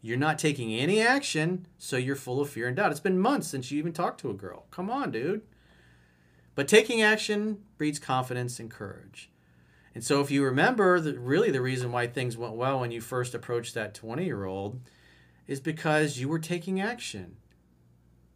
You're 0.00 0.16
not 0.16 0.38
taking 0.38 0.72
any 0.72 1.00
action, 1.00 1.66
so 1.76 1.96
you're 1.96 2.14
full 2.14 2.40
of 2.40 2.48
fear 2.48 2.68
and 2.68 2.76
doubt. 2.76 2.92
It's 2.92 3.00
been 3.00 3.18
months 3.18 3.48
since 3.48 3.72
you 3.72 3.78
even 3.78 3.92
talked 3.92 4.20
to 4.20 4.30
a 4.30 4.34
girl. 4.34 4.66
Come 4.70 4.88
on, 4.90 5.10
dude. 5.10 5.42
But 6.54 6.68
taking 6.68 7.02
action 7.02 7.62
breeds 7.76 7.98
confidence 7.98 8.60
and 8.60 8.70
courage. 8.70 9.30
And 9.96 10.04
so, 10.04 10.20
if 10.20 10.30
you 10.30 10.44
remember, 10.44 11.00
that 11.00 11.18
really 11.18 11.50
the 11.50 11.62
reason 11.62 11.90
why 11.90 12.06
things 12.06 12.36
went 12.36 12.52
well 12.52 12.80
when 12.80 12.90
you 12.90 13.00
first 13.00 13.34
approached 13.34 13.72
that 13.72 13.94
20 13.94 14.26
year 14.26 14.44
old 14.44 14.78
is 15.46 15.58
because 15.58 16.18
you 16.18 16.28
were 16.28 16.38
taking 16.38 16.82
action. 16.82 17.38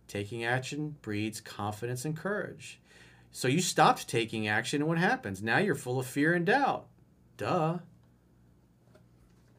Taking 0.08 0.42
action 0.42 0.96
breeds 1.02 1.38
confidence 1.38 2.06
and 2.06 2.16
courage. 2.16 2.80
So 3.30 3.46
you 3.46 3.60
stopped 3.60 4.08
taking 4.08 4.48
action, 4.48 4.80
and 4.80 4.88
what 4.88 4.96
happens? 4.96 5.42
Now 5.42 5.58
you're 5.58 5.74
full 5.74 5.98
of 5.98 6.06
fear 6.06 6.32
and 6.32 6.46
doubt. 6.46 6.86
Duh. 7.36 7.80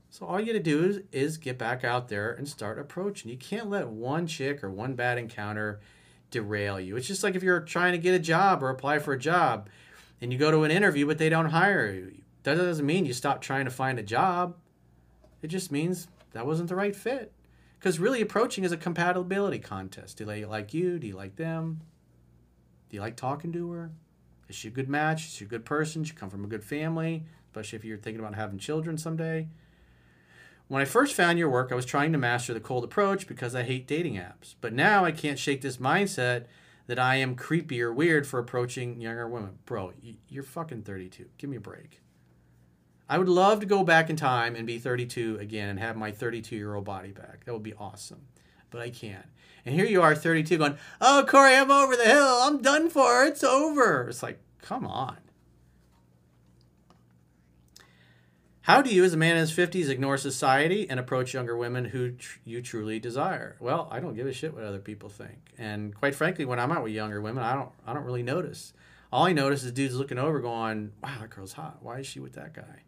So 0.10 0.26
all 0.26 0.40
you 0.40 0.48
got 0.48 0.54
to 0.54 0.60
do 0.60 0.84
is, 0.84 1.02
is 1.12 1.38
get 1.38 1.60
back 1.60 1.84
out 1.84 2.08
there 2.08 2.32
and 2.32 2.50
start 2.50 2.80
approaching. 2.80 3.30
You 3.30 3.38
can't 3.38 3.70
let 3.70 3.90
one 3.90 4.26
chick 4.26 4.64
or 4.64 4.72
one 4.72 4.96
bad 4.96 5.20
encounter 5.20 5.80
derail 6.32 6.80
you. 6.80 6.96
It's 6.96 7.08
just 7.08 7.24
like 7.24 7.36
if 7.36 7.44
you're 7.44 7.60
trying 7.60 7.92
to 7.92 8.00
get 8.00 8.16
a 8.16 8.20
job 8.20 8.64
or 8.64 8.72
apply 8.72 8.98
for 8.98 9.14
a 9.14 9.20
job 9.20 9.70
and 10.22 10.32
you 10.32 10.40
go 10.40 10.52
to 10.52 10.64
an 10.64 10.72
interview 10.72 11.06
but 11.06 11.18
they 11.18 11.30
don't 11.30 11.50
hire 11.50 11.92
you. 11.92 12.22
That 12.44 12.56
doesn't 12.56 12.86
mean 12.86 13.06
you 13.06 13.14
stop 13.14 13.42
trying 13.42 13.66
to 13.66 13.72
find 13.72 14.00
a 14.00 14.04
job. 14.04 14.56
It 15.42 15.48
just 15.48 15.72
means 15.72 16.08
that 16.32 16.46
wasn't 16.46 16.70
the 16.70 16.76
right 16.76 16.96
fit. 16.96 17.34
Because 17.80 18.00
really, 18.00 18.22
approaching 18.22 18.64
is 18.64 18.72
a 18.72 18.78
compatibility 18.78 19.58
contest. 19.58 20.18
Do 20.18 20.26
they 20.26 20.46
like 20.46 20.72
you? 20.72 21.00
Do 21.00 21.08
you 21.08 21.16
like 21.16 21.36
them? 21.36 21.82
Do 22.90 22.96
you 22.96 23.02
like 23.02 23.16
talking 23.16 23.52
to 23.54 23.72
her? 23.72 23.92
Is 24.48 24.56
she 24.56 24.68
a 24.68 24.72
good 24.72 24.88
match? 24.88 25.26
Is 25.26 25.34
she 25.34 25.46
a 25.46 25.48
good 25.48 25.66
person? 25.66 26.04
She 26.04 26.14
come 26.14 26.30
from 26.30 26.44
a 26.44 26.48
good 26.48 26.64
family? 26.64 27.24
Especially 27.48 27.78
if 27.78 27.86
you're 27.86 27.98
thinking 27.98 28.20
about 28.20 28.36
having 28.36 28.60
children 28.60 29.00
someday. 29.00 29.48
When 30.68 30.82
I 30.82 30.86
first 30.86 31.16
found 31.16 31.40
your 31.40 31.50
work, 31.50 31.72
I 31.72 31.76
was 31.76 31.86
trying 31.86 32.12
to 32.12 32.18
master 32.18 32.54
the 32.54 32.60
cold 32.60 32.84
approach 32.84 33.28
because 33.28 33.56
I 33.56 33.64
hate 33.64 33.88
dating 33.88 34.16
apps. 34.16 34.56
But 34.62 34.74
now 34.74 35.04
I 35.04 35.12
can't 35.12 35.40
shake 35.40 35.62
this 35.62 35.78
mindset 35.78 36.46
that 36.88 37.00
I 37.00 37.16
am 37.16 37.36
creepy 37.36 37.82
or 37.82 37.94
weird 37.94 38.28
for 38.28 38.40
approaching 38.40 39.00
younger 39.00 39.28
women. 39.28 39.60
Bro, 39.66 39.94
you're 40.28 40.44
fucking 40.44 40.84
32. 40.84 41.26
Give 41.38 41.50
me 41.50 41.58
a 41.58 41.62
break. 41.62 42.02
I 43.10 43.18
would 43.18 43.30
love 43.30 43.60
to 43.60 43.66
go 43.66 43.84
back 43.84 44.10
in 44.10 44.16
time 44.16 44.56
and 44.56 44.66
be 44.66 44.80
32 44.80 45.38
again 45.40 45.70
and 45.70 45.80
have 45.80 45.98
my 45.98 46.12
32 46.12 46.56
year 46.56 46.76
old 46.76 46.86
body 46.86 47.12
back. 47.12 47.44
That 47.46 47.54
would 47.54 47.64
be 47.64 47.74
awesome. 47.74 48.28
But 48.70 48.82
I 48.82 48.90
can't. 48.90 49.26
And 49.66 49.76
here 49.76 49.86
you 49.86 50.02
are, 50.02 50.16
32, 50.16 50.58
going, 50.58 50.78
Oh, 51.02 51.26
Corey, 51.28 51.56
I'm 51.56 51.70
over 51.70 51.96
the 51.96 52.06
hill. 52.06 52.40
I'm 52.42 52.62
done 52.62 52.90
for. 52.90 53.26
It's 53.26 53.44
over. 53.44 54.08
It's 54.08 54.24
like, 54.24 54.40
come 54.62 54.88
on. 54.88 55.18
How 58.66 58.84
do 58.84 58.94
you, 58.94 59.04
as 59.04 59.14
a 59.14 59.18
man 59.18 59.38
in 59.38 59.42
his 59.42 59.52
50s, 59.52 59.90
ignore 59.90 60.18
society 60.18 60.88
and 60.88 61.00
approach 61.00 61.34
younger 61.34 61.58
women 61.58 61.86
who 61.86 62.12
tr- 62.12 62.38
you 62.46 62.62
truly 62.62 63.00
desire? 63.00 63.56
Well, 63.60 63.88
I 63.90 64.00
don't 64.00 64.14
give 64.14 64.28
a 64.28 64.34
shit 64.34 64.54
what 64.54 64.64
other 64.64 64.78
people 64.78 65.10
think. 65.10 65.54
And 65.58 65.96
quite 65.96 66.14
frankly, 66.14 66.46
when 66.46 66.60
I'm 66.60 66.72
out 66.72 66.84
with 66.84 66.94
younger 66.94 67.20
women, 67.22 67.44
I 67.44 67.56
don't, 67.56 67.72
I 67.88 67.94
don't 67.94 68.04
really 68.04 68.22
notice. 68.22 68.74
All 69.12 69.26
I 69.26 69.34
notice 69.34 69.64
is 69.64 69.72
dudes 69.72 69.96
looking 69.96 70.20
over 70.20 70.40
going, 70.40 70.92
wow, 71.02 71.18
that 71.20 71.32
girl's 71.32 71.54
hot. 71.54 71.80
Why 71.82 72.00
is 72.00 72.08
she 72.08 72.20
with 72.20 72.34
that 72.34 72.54
guy? 72.54 72.84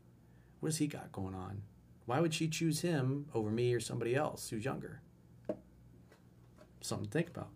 What 0.60 0.68
has 0.68 0.78
he 0.78 0.86
got 0.86 1.12
going 1.12 1.34
on? 1.34 1.64
Why 2.06 2.20
would 2.20 2.36
she 2.36 2.48
choose 2.48 2.82
him 2.82 3.26
over 3.34 3.50
me 3.50 3.74
or 3.74 3.80
somebody 3.80 4.16
else 4.16 4.50
who's 4.50 4.66
younger? 4.66 5.02
Something 6.82 7.08
to 7.08 7.12
think 7.12 7.30
about. 7.30 7.50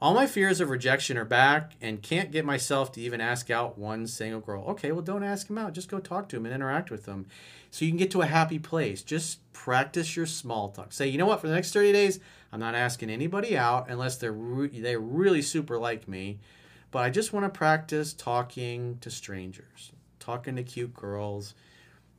All 0.00 0.14
my 0.14 0.28
fears 0.28 0.60
of 0.60 0.70
rejection 0.70 1.18
are 1.18 1.24
back 1.24 1.72
and 1.80 2.00
can't 2.00 2.30
get 2.30 2.44
myself 2.44 2.92
to 2.92 3.00
even 3.00 3.20
ask 3.20 3.50
out 3.50 3.76
one 3.76 4.06
single 4.06 4.40
girl. 4.40 4.64
Okay, 4.68 4.92
well, 4.92 5.02
don't 5.02 5.24
ask 5.24 5.50
him 5.50 5.58
out. 5.58 5.72
Just 5.72 5.90
go 5.90 5.98
talk 5.98 6.28
to 6.28 6.36
him 6.36 6.46
and 6.46 6.54
interact 6.54 6.90
with 6.90 7.06
him 7.06 7.26
so 7.72 7.84
you 7.84 7.90
can 7.90 7.98
get 7.98 8.12
to 8.12 8.22
a 8.22 8.26
happy 8.26 8.60
place. 8.60 9.02
Just 9.02 9.40
practice 9.52 10.16
your 10.16 10.26
small 10.26 10.68
talk. 10.68 10.92
Say, 10.92 11.08
you 11.08 11.18
know 11.18 11.26
what, 11.26 11.40
for 11.40 11.48
the 11.48 11.54
next 11.54 11.72
30 11.72 11.92
days, 11.92 12.20
I'm 12.52 12.60
not 12.60 12.76
asking 12.76 13.10
anybody 13.10 13.56
out 13.56 13.90
unless 13.90 14.16
they're, 14.16 14.32
re- 14.32 14.80
they're 14.80 15.00
really 15.00 15.42
super 15.42 15.78
like 15.78 16.06
me. 16.06 16.38
But 16.92 17.00
I 17.00 17.10
just 17.10 17.32
want 17.32 17.52
to 17.52 17.58
practice 17.58 18.12
talking 18.12 18.98
to 19.00 19.10
strangers, 19.10 19.90
talking 20.20 20.54
to 20.56 20.62
cute 20.62 20.94
girls 20.94 21.54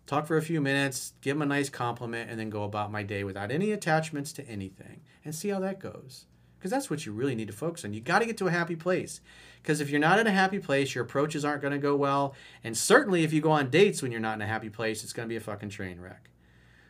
talk 0.09 0.25
for 0.25 0.37
a 0.37 0.41
few 0.41 0.59
minutes, 0.59 1.13
give 1.21 1.35
them 1.35 1.43
a 1.43 1.45
nice 1.45 1.69
compliment, 1.69 2.31
and 2.31 2.39
then 2.39 2.49
go 2.49 2.63
about 2.63 2.91
my 2.91 3.03
day 3.03 3.23
without 3.23 3.51
any 3.51 3.71
attachments 3.71 4.33
to 4.33 4.47
anything 4.49 5.01
and 5.23 5.35
see 5.35 5.49
how 5.49 5.59
that 5.59 5.79
goes. 5.79 6.25
Because 6.59 6.71
that's 6.71 6.89
what 6.89 7.05
you 7.05 7.13
really 7.13 7.35
need 7.35 7.47
to 7.47 7.53
focus 7.53 7.85
on. 7.85 7.93
You 7.93 8.01
got 8.01 8.19
to 8.19 8.25
get 8.25 8.37
to 8.39 8.47
a 8.47 8.51
happy 8.51 8.75
place. 8.75 9.21
Because 9.61 9.79
if 9.79 9.89
you're 9.89 9.99
not 9.99 10.19
in 10.19 10.27
a 10.27 10.31
happy 10.31 10.59
place, 10.59 10.93
your 10.93 11.05
approaches 11.05 11.45
aren't 11.45 11.61
going 11.61 11.71
to 11.71 11.79
go 11.79 11.95
well. 11.95 12.35
And 12.65 12.77
certainly 12.77 13.23
if 13.23 13.31
you 13.31 13.39
go 13.39 13.51
on 13.51 13.69
dates 13.69 14.01
when 14.01 14.11
you're 14.11 14.19
not 14.19 14.35
in 14.35 14.41
a 14.41 14.47
happy 14.47 14.69
place, 14.69 15.03
it's 15.03 15.13
going 15.13 15.25
to 15.25 15.31
be 15.31 15.37
a 15.37 15.41
fucking 15.41 15.69
train 15.69 16.01
wreck. 16.01 16.29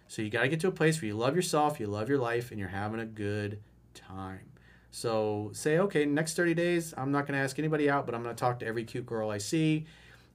So 0.07 0.23
you 0.23 0.31
got 0.31 0.41
to 0.41 0.47
get 0.49 0.59
to 0.61 0.67
a 0.67 0.71
place 0.71 0.99
where 0.99 1.07
you 1.07 1.15
love 1.15 1.35
yourself, 1.35 1.79
you 1.79 1.85
love 1.85 2.09
your 2.09 2.17
life, 2.17 2.49
and 2.49 2.59
you're 2.59 2.69
having 2.69 2.99
a 2.99 3.05
good 3.05 3.59
time. 3.93 4.49
So 4.89 5.51
say, 5.53 5.77
okay, 5.77 6.03
next 6.05 6.35
30 6.35 6.55
days, 6.55 6.95
I'm 6.97 7.11
not 7.11 7.27
going 7.27 7.37
to 7.37 7.43
ask 7.43 7.59
anybody 7.59 7.91
out, 7.91 8.07
but 8.07 8.15
I'm 8.15 8.23
going 8.23 8.35
to 8.35 8.39
talk 8.39 8.59
to 8.59 8.65
every 8.65 8.85
cute 8.85 9.05
girl 9.05 9.29
I 9.29 9.37
see 9.37 9.85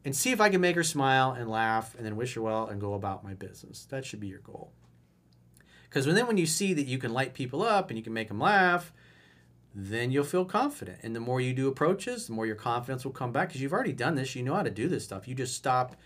and 0.04 0.14
see 0.14 0.30
if 0.30 0.40
I 0.40 0.48
can 0.48 0.60
make 0.60 0.76
her 0.76 0.84
smile 0.84 1.32
and 1.32 1.50
laugh 1.50 1.96
and 1.96 2.06
then 2.06 2.14
wish 2.14 2.34
her 2.34 2.42
well 2.42 2.66
and 2.66 2.80
go 2.80 2.94
about 2.94 3.24
my 3.24 3.34
business. 3.34 3.84
That 3.86 4.04
should 4.04 4.20
be 4.20 4.28
your 4.28 4.38
goal. 4.38 4.70
Because 5.88 6.06
then 6.06 6.26
when 6.26 6.38
you 6.38 6.46
see 6.46 6.74
that 6.74 6.86
you 6.86 6.98
can 6.98 7.12
light 7.12 7.34
people 7.34 7.62
up 7.62 7.88
and 7.88 7.96
you 7.96 8.02
can 8.02 8.12
make 8.12 8.28
them 8.28 8.40
laugh, 8.40 8.92
then 9.74 10.10
you'll 10.10 10.24
feel 10.24 10.44
confident. 10.44 11.00
And 11.02 11.16
the 11.16 11.20
more 11.20 11.40
you 11.40 11.52
do 11.52 11.68
approaches, 11.68 12.26
the 12.26 12.32
more 12.32 12.46
your 12.46 12.54
confidence 12.54 13.04
will 13.04 13.12
come 13.12 13.32
back 13.32 13.48
because 13.48 13.60
you've 13.60 13.72
already 13.72 13.92
done 13.92 14.14
this. 14.14 14.36
You 14.36 14.42
know 14.42 14.54
how 14.54 14.62
to 14.62 14.70
do 14.70 14.88
this 14.88 15.04
stuff. 15.04 15.26
You 15.26 15.34
just 15.34 15.56
stop 15.56 15.96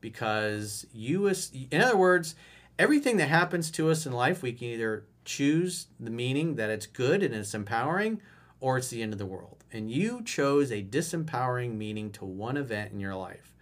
because 0.00 0.86
you, 0.92 1.32
in 1.70 1.80
other 1.80 1.96
words, 1.96 2.34
everything 2.78 3.16
that 3.16 3.28
happens 3.28 3.70
to 3.72 3.90
us 3.90 4.04
in 4.04 4.12
life, 4.12 4.42
we 4.42 4.52
can 4.52 4.68
either 4.68 5.06
choose 5.24 5.86
the 5.98 6.10
meaning 6.10 6.56
that 6.56 6.68
it's 6.68 6.86
good 6.86 7.22
and 7.22 7.34
it's 7.34 7.54
empowering, 7.54 8.20
or 8.60 8.76
it's 8.76 8.88
the 8.88 9.02
end 9.02 9.14
of 9.14 9.18
the 9.18 9.24
world. 9.24 9.64
And 9.72 9.90
you 9.90 10.22
chose 10.22 10.70
a 10.70 10.82
disempowering 10.82 11.76
meaning 11.76 12.10
to 12.12 12.26
one 12.26 12.58
event 12.58 12.92
in 12.92 13.00
your 13.00 13.14
life. 13.14 13.54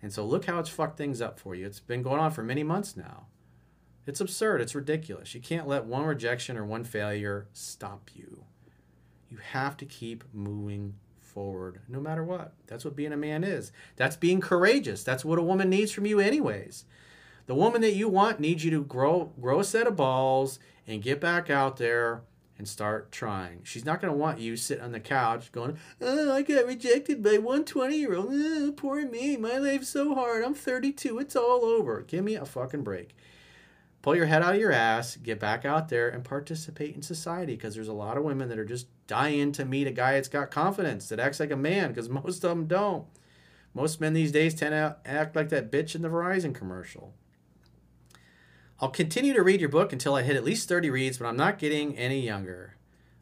And 0.00 0.12
so 0.12 0.24
look 0.24 0.46
how 0.46 0.58
it's 0.58 0.70
fucked 0.70 0.96
things 0.96 1.20
up 1.20 1.38
for 1.38 1.54
you. 1.54 1.66
It's 1.66 1.80
been 1.80 2.02
going 2.02 2.20
on 2.20 2.30
for 2.30 2.42
many 2.42 2.62
months 2.62 2.96
now. 2.96 3.26
It's 4.06 4.20
absurd. 4.20 4.60
It's 4.60 4.74
ridiculous. 4.74 5.34
You 5.34 5.40
can't 5.40 5.68
let 5.68 5.84
one 5.84 6.04
rejection 6.04 6.56
or 6.56 6.64
one 6.64 6.84
failure 6.84 7.46
stop 7.52 8.10
you. 8.14 8.44
You 9.32 9.38
have 9.38 9.78
to 9.78 9.86
keep 9.86 10.24
moving 10.34 10.92
forward 11.18 11.80
no 11.88 12.00
matter 12.00 12.22
what. 12.22 12.52
That's 12.66 12.84
what 12.84 12.94
being 12.94 13.14
a 13.14 13.16
man 13.16 13.44
is. 13.44 13.72
That's 13.96 14.14
being 14.14 14.42
courageous. 14.42 15.04
That's 15.04 15.24
what 15.24 15.38
a 15.38 15.42
woman 15.42 15.70
needs 15.70 15.90
from 15.90 16.04
you, 16.04 16.20
anyways. 16.20 16.84
The 17.46 17.54
woman 17.54 17.80
that 17.80 17.94
you 17.94 18.10
want 18.10 18.40
needs 18.40 18.62
you 18.62 18.70
to 18.72 18.84
grow 18.84 19.32
grow 19.40 19.60
a 19.60 19.64
set 19.64 19.86
of 19.86 19.96
balls 19.96 20.58
and 20.86 21.00
get 21.00 21.18
back 21.18 21.48
out 21.48 21.78
there 21.78 22.24
and 22.58 22.68
start 22.68 23.10
trying. 23.10 23.60
She's 23.64 23.86
not 23.86 24.02
going 24.02 24.12
to 24.12 24.18
want 24.18 24.38
you 24.38 24.54
sitting 24.54 24.84
on 24.84 24.92
the 24.92 25.00
couch 25.00 25.50
going, 25.50 25.78
"Oh, 25.98 26.30
I 26.30 26.42
got 26.42 26.66
rejected 26.66 27.22
by 27.22 27.38
one 27.38 27.64
20-year-old. 27.64 28.28
Oh, 28.30 28.74
poor 28.76 29.08
me. 29.08 29.38
My 29.38 29.56
life's 29.56 29.88
so 29.88 30.14
hard. 30.14 30.44
I'm 30.44 30.52
32. 30.54 31.18
It's 31.20 31.36
all 31.36 31.64
over." 31.64 32.02
Give 32.02 32.22
me 32.22 32.34
a 32.34 32.44
fucking 32.44 32.82
break. 32.82 33.16
Pull 34.02 34.16
your 34.16 34.26
head 34.26 34.42
out 34.42 34.54
of 34.54 34.60
your 34.60 34.72
ass, 34.72 35.16
get 35.16 35.38
back 35.38 35.64
out 35.64 35.88
there 35.88 36.08
and 36.08 36.24
participate 36.24 36.94
in 36.96 37.02
society 37.02 37.54
because 37.54 37.76
there's 37.76 37.88
a 37.88 37.92
lot 37.92 38.16
of 38.16 38.24
women 38.24 38.48
that 38.48 38.58
are 38.58 38.64
just 38.64 38.88
dying 39.06 39.52
to 39.52 39.64
meet 39.64 39.86
a 39.86 39.92
guy 39.92 40.14
that's 40.14 40.28
got 40.28 40.50
confidence, 40.50 41.08
that 41.08 41.20
acts 41.20 41.38
like 41.38 41.52
a 41.52 41.56
man 41.56 41.88
because 41.88 42.08
most 42.08 42.42
of 42.42 42.50
them 42.50 42.66
don't. 42.66 43.06
Most 43.74 44.00
men 44.00 44.12
these 44.12 44.32
days 44.32 44.54
tend 44.54 44.72
to 44.72 44.96
act 45.06 45.36
like 45.36 45.48
that 45.48 45.70
bitch 45.70 45.94
in 45.94 46.02
the 46.02 46.08
Verizon 46.08 46.54
commercial. 46.54 47.14
I'll 48.80 48.90
continue 48.90 49.32
to 49.32 49.42
read 49.42 49.60
your 49.60 49.68
book 49.68 49.92
until 49.92 50.16
I 50.16 50.22
hit 50.22 50.34
at 50.34 50.44
least 50.44 50.68
30 50.68 50.90
reads, 50.90 51.18
but 51.18 51.26
I'm 51.26 51.36
not 51.36 51.60
getting 51.60 51.96
any 51.96 52.20
younger. 52.20 52.74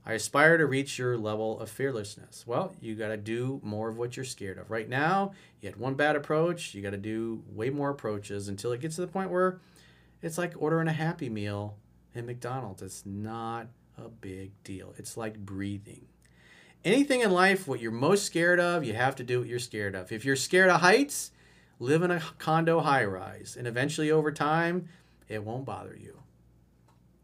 I 0.07 0.15
aspire 0.15 0.57
to 0.57 0.65
reach 0.65 0.99
your 0.99 1.19
level 1.19 1.61
of 1.61 1.69
fearlessness. 1.69 2.47
Well, 2.47 2.75
you 2.81 2.95
got 2.95 3.09
to 3.09 3.19
do 3.19 3.61
more 3.63 3.91
of 3.91 3.99
what 3.99 4.17
you're 4.17 4.25
scared 4.25 4.57
of. 4.57 4.71
Right 4.71 4.89
now, 4.89 5.33
you 5.61 5.69
had 5.69 5.77
one 5.77 5.95
bad 5.95 6.17
approach, 6.17 6.75
you 6.75 6.81
got 6.81 6.91
to 6.91 6.97
do 6.97 7.45
way 7.53 7.69
more 7.69 7.91
approaches 7.91 8.49
until 8.49 8.73
it 8.73 8.81
gets 8.81 8.95
to 8.95 9.03
the 9.03 9.07
point 9.07 9.31
where 9.31 9.61
it's 10.23 10.39
like 10.39 10.55
ordering 10.57 10.89
a 10.89 10.93
Happy 10.93 11.29
Meal 11.29 11.77
at 12.15 12.25
McDonald's. 12.25 12.83
It's 12.83 13.05
not 13.07 13.69
a 13.97 14.09
big 14.09 14.53
deal. 14.65 14.95
It's 14.99 15.17
like 15.17 15.39
breathing. 15.39 16.07
Anything 16.85 17.21
in 17.21 17.31
life, 17.31 17.69
what 17.69 17.81
you're 17.81 17.93
most 17.93 18.25
scared 18.25 18.59
of, 18.59 18.85
you 18.85 18.95
have 18.95 19.17
to 19.17 19.25
do 19.25 19.41
what 19.41 19.49
you're 19.49 19.59
scared 19.59 19.95
of. 19.95 20.11
If 20.13 20.25
you're 20.25 20.37
scared 20.37 20.71
of 20.71 20.81
heights, 20.81 21.31
live 21.79 22.03
in 22.03 22.11
a 22.11 22.23
condo 22.39 22.81
high 22.81 23.05
rise. 23.05 23.57
And 23.59 23.67
eventually, 23.67 24.11
over 24.11 24.33
time, 24.33 24.89
it 25.29 25.45
won't 25.45 25.67
bother 25.67 25.97
you. 25.99 26.21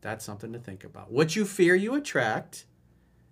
That's 0.02 0.24
something 0.24 0.52
to 0.52 0.58
think 0.58 0.84
about. 0.84 1.10
What 1.10 1.36
you 1.36 1.46
fear, 1.46 1.74
you 1.74 1.94
attract, 1.94 2.66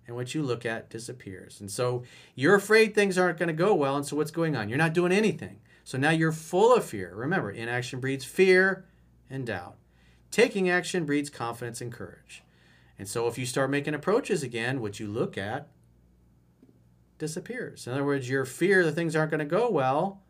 and 0.07 0.15
what 0.15 0.33
you 0.33 0.41
look 0.41 0.65
at 0.65 0.89
disappears. 0.89 1.59
And 1.61 1.69
so 1.69 2.03
you're 2.33 2.55
afraid 2.55 2.93
things 2.93 3.17
aren't 3.17 3.37
going 3.37 3.47
to 3.47 3.53
go 3.53 3.73
well. 3.73 3.95
And 3.95 4.05
so 4.05 4.15
what's 4.15 4.31
going 4.31 4.55
on? 4.55 4.67
You're 4.69 4.77
not 4.77 4.93
doing 4.93 5.11
anything. 5.11 5.59
So 5.83 5.97
now 5.97 6.09
you're 6.09 6.31
full 6.31 6.75
of 6.75 6.83
fear. 6.83 7.13
Remember, 7.15 7.51
inaction 7.51 7.99
breeds 7.99 8.25
fear 8.25 8.85
and 9.29 9.45
doubt. 9.45 9.75
Taking 10.31 10.69
action 10.69 11.05
breeds 11.05 11.29
confidence 11.29 11.81
and 11.81 11.91
courage. 11.91 12.43
And 12.97 13.07
so 13.07 13.27
if 13.27 13.37
you 13.37 13.45
start 13.45 13.69
making 13.69 13.93
approaches 13.93 14.43
again, 14.43 14.81
what 14.81 14.99
you 14.99 15.07
look 15.07 15.37
at 15.37 15.67
disappears. 17.17 17.87
In 17.87 17.93
other 17.93 18.03
words, 18.03 18.29
your 18.29 18.45
fear 18.45 18.83
that 18.83 18.93
things 18.93 19.15
aren't 19.15 19.31
going 19.31 19.39
to 19.39 19.45
go 19.45 19.69
well 19.69 20.21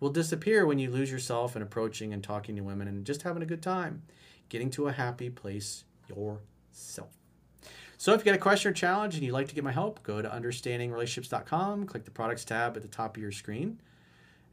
will 0.00 0.10
disappear 0.10 0.66
when 0.66 0.78
you 0.78 0.90
lose 0.90 1.10
yourself 1.10 1.56
in 1.56 1.62
approaching 1.62 2.12
and 2.12 2.22
talking 2.22 2.56
to 2.56 2.62
women 2.62 2.88
and 2.88 3.06
just 3.06 3.22
having 3.22 3.42
a 3.42 3.46
good 3.46 3.62
time, 3.62 4.02
getting 4.48 4.70
to 4.70 4.88
a 4.88 4.92
happy 4.92 5.30
place 5.30 5.84
yourself. 6.08 7.16
So 7.98 8.12
if 8.12 8.20
you 8.20 8.26
got 8.26 8.34
a 8.34 8.38
question 8.38 8.70
or 8.70 8.74
challenge 8.74 9.14
and 9.14 9.24
you'd 9.24 9.32
like 9.32 9.48
to 9.48 9.54
get 9.54 9.64
my 9.64 9.72
help, 9.72 10.02
go 10.02 10.20
to 10.20 10.28
understandingrelationships.com, 10.28 11.86
click 11.86 12.04
the 12.04 12.10
products 12.10 12.44
tab 12.44 12.76
at 12.76 12.82
the 12.82 12.88
top 12.88 13.16
of 13.16 13.22
your 13.22 13.32
screen, 13.32 13.80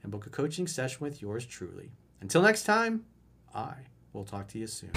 and 0.02 0.12
book 0.12 0.26
a 0.26 0.30
coaching 0.30 0.66
session 0.66 1.00
with 1.02 1.22
yours 1.22 1.46
truly. 1.46 1.92
Until 2.22 2.42
next 2.42 2.64
time, 2.64 3.04
I 3.54 3.74
will 4.14 4.26
talk 4.26 4.48
to 4.50 4.60
you 4.60 4.68
soon. 4.68 4.92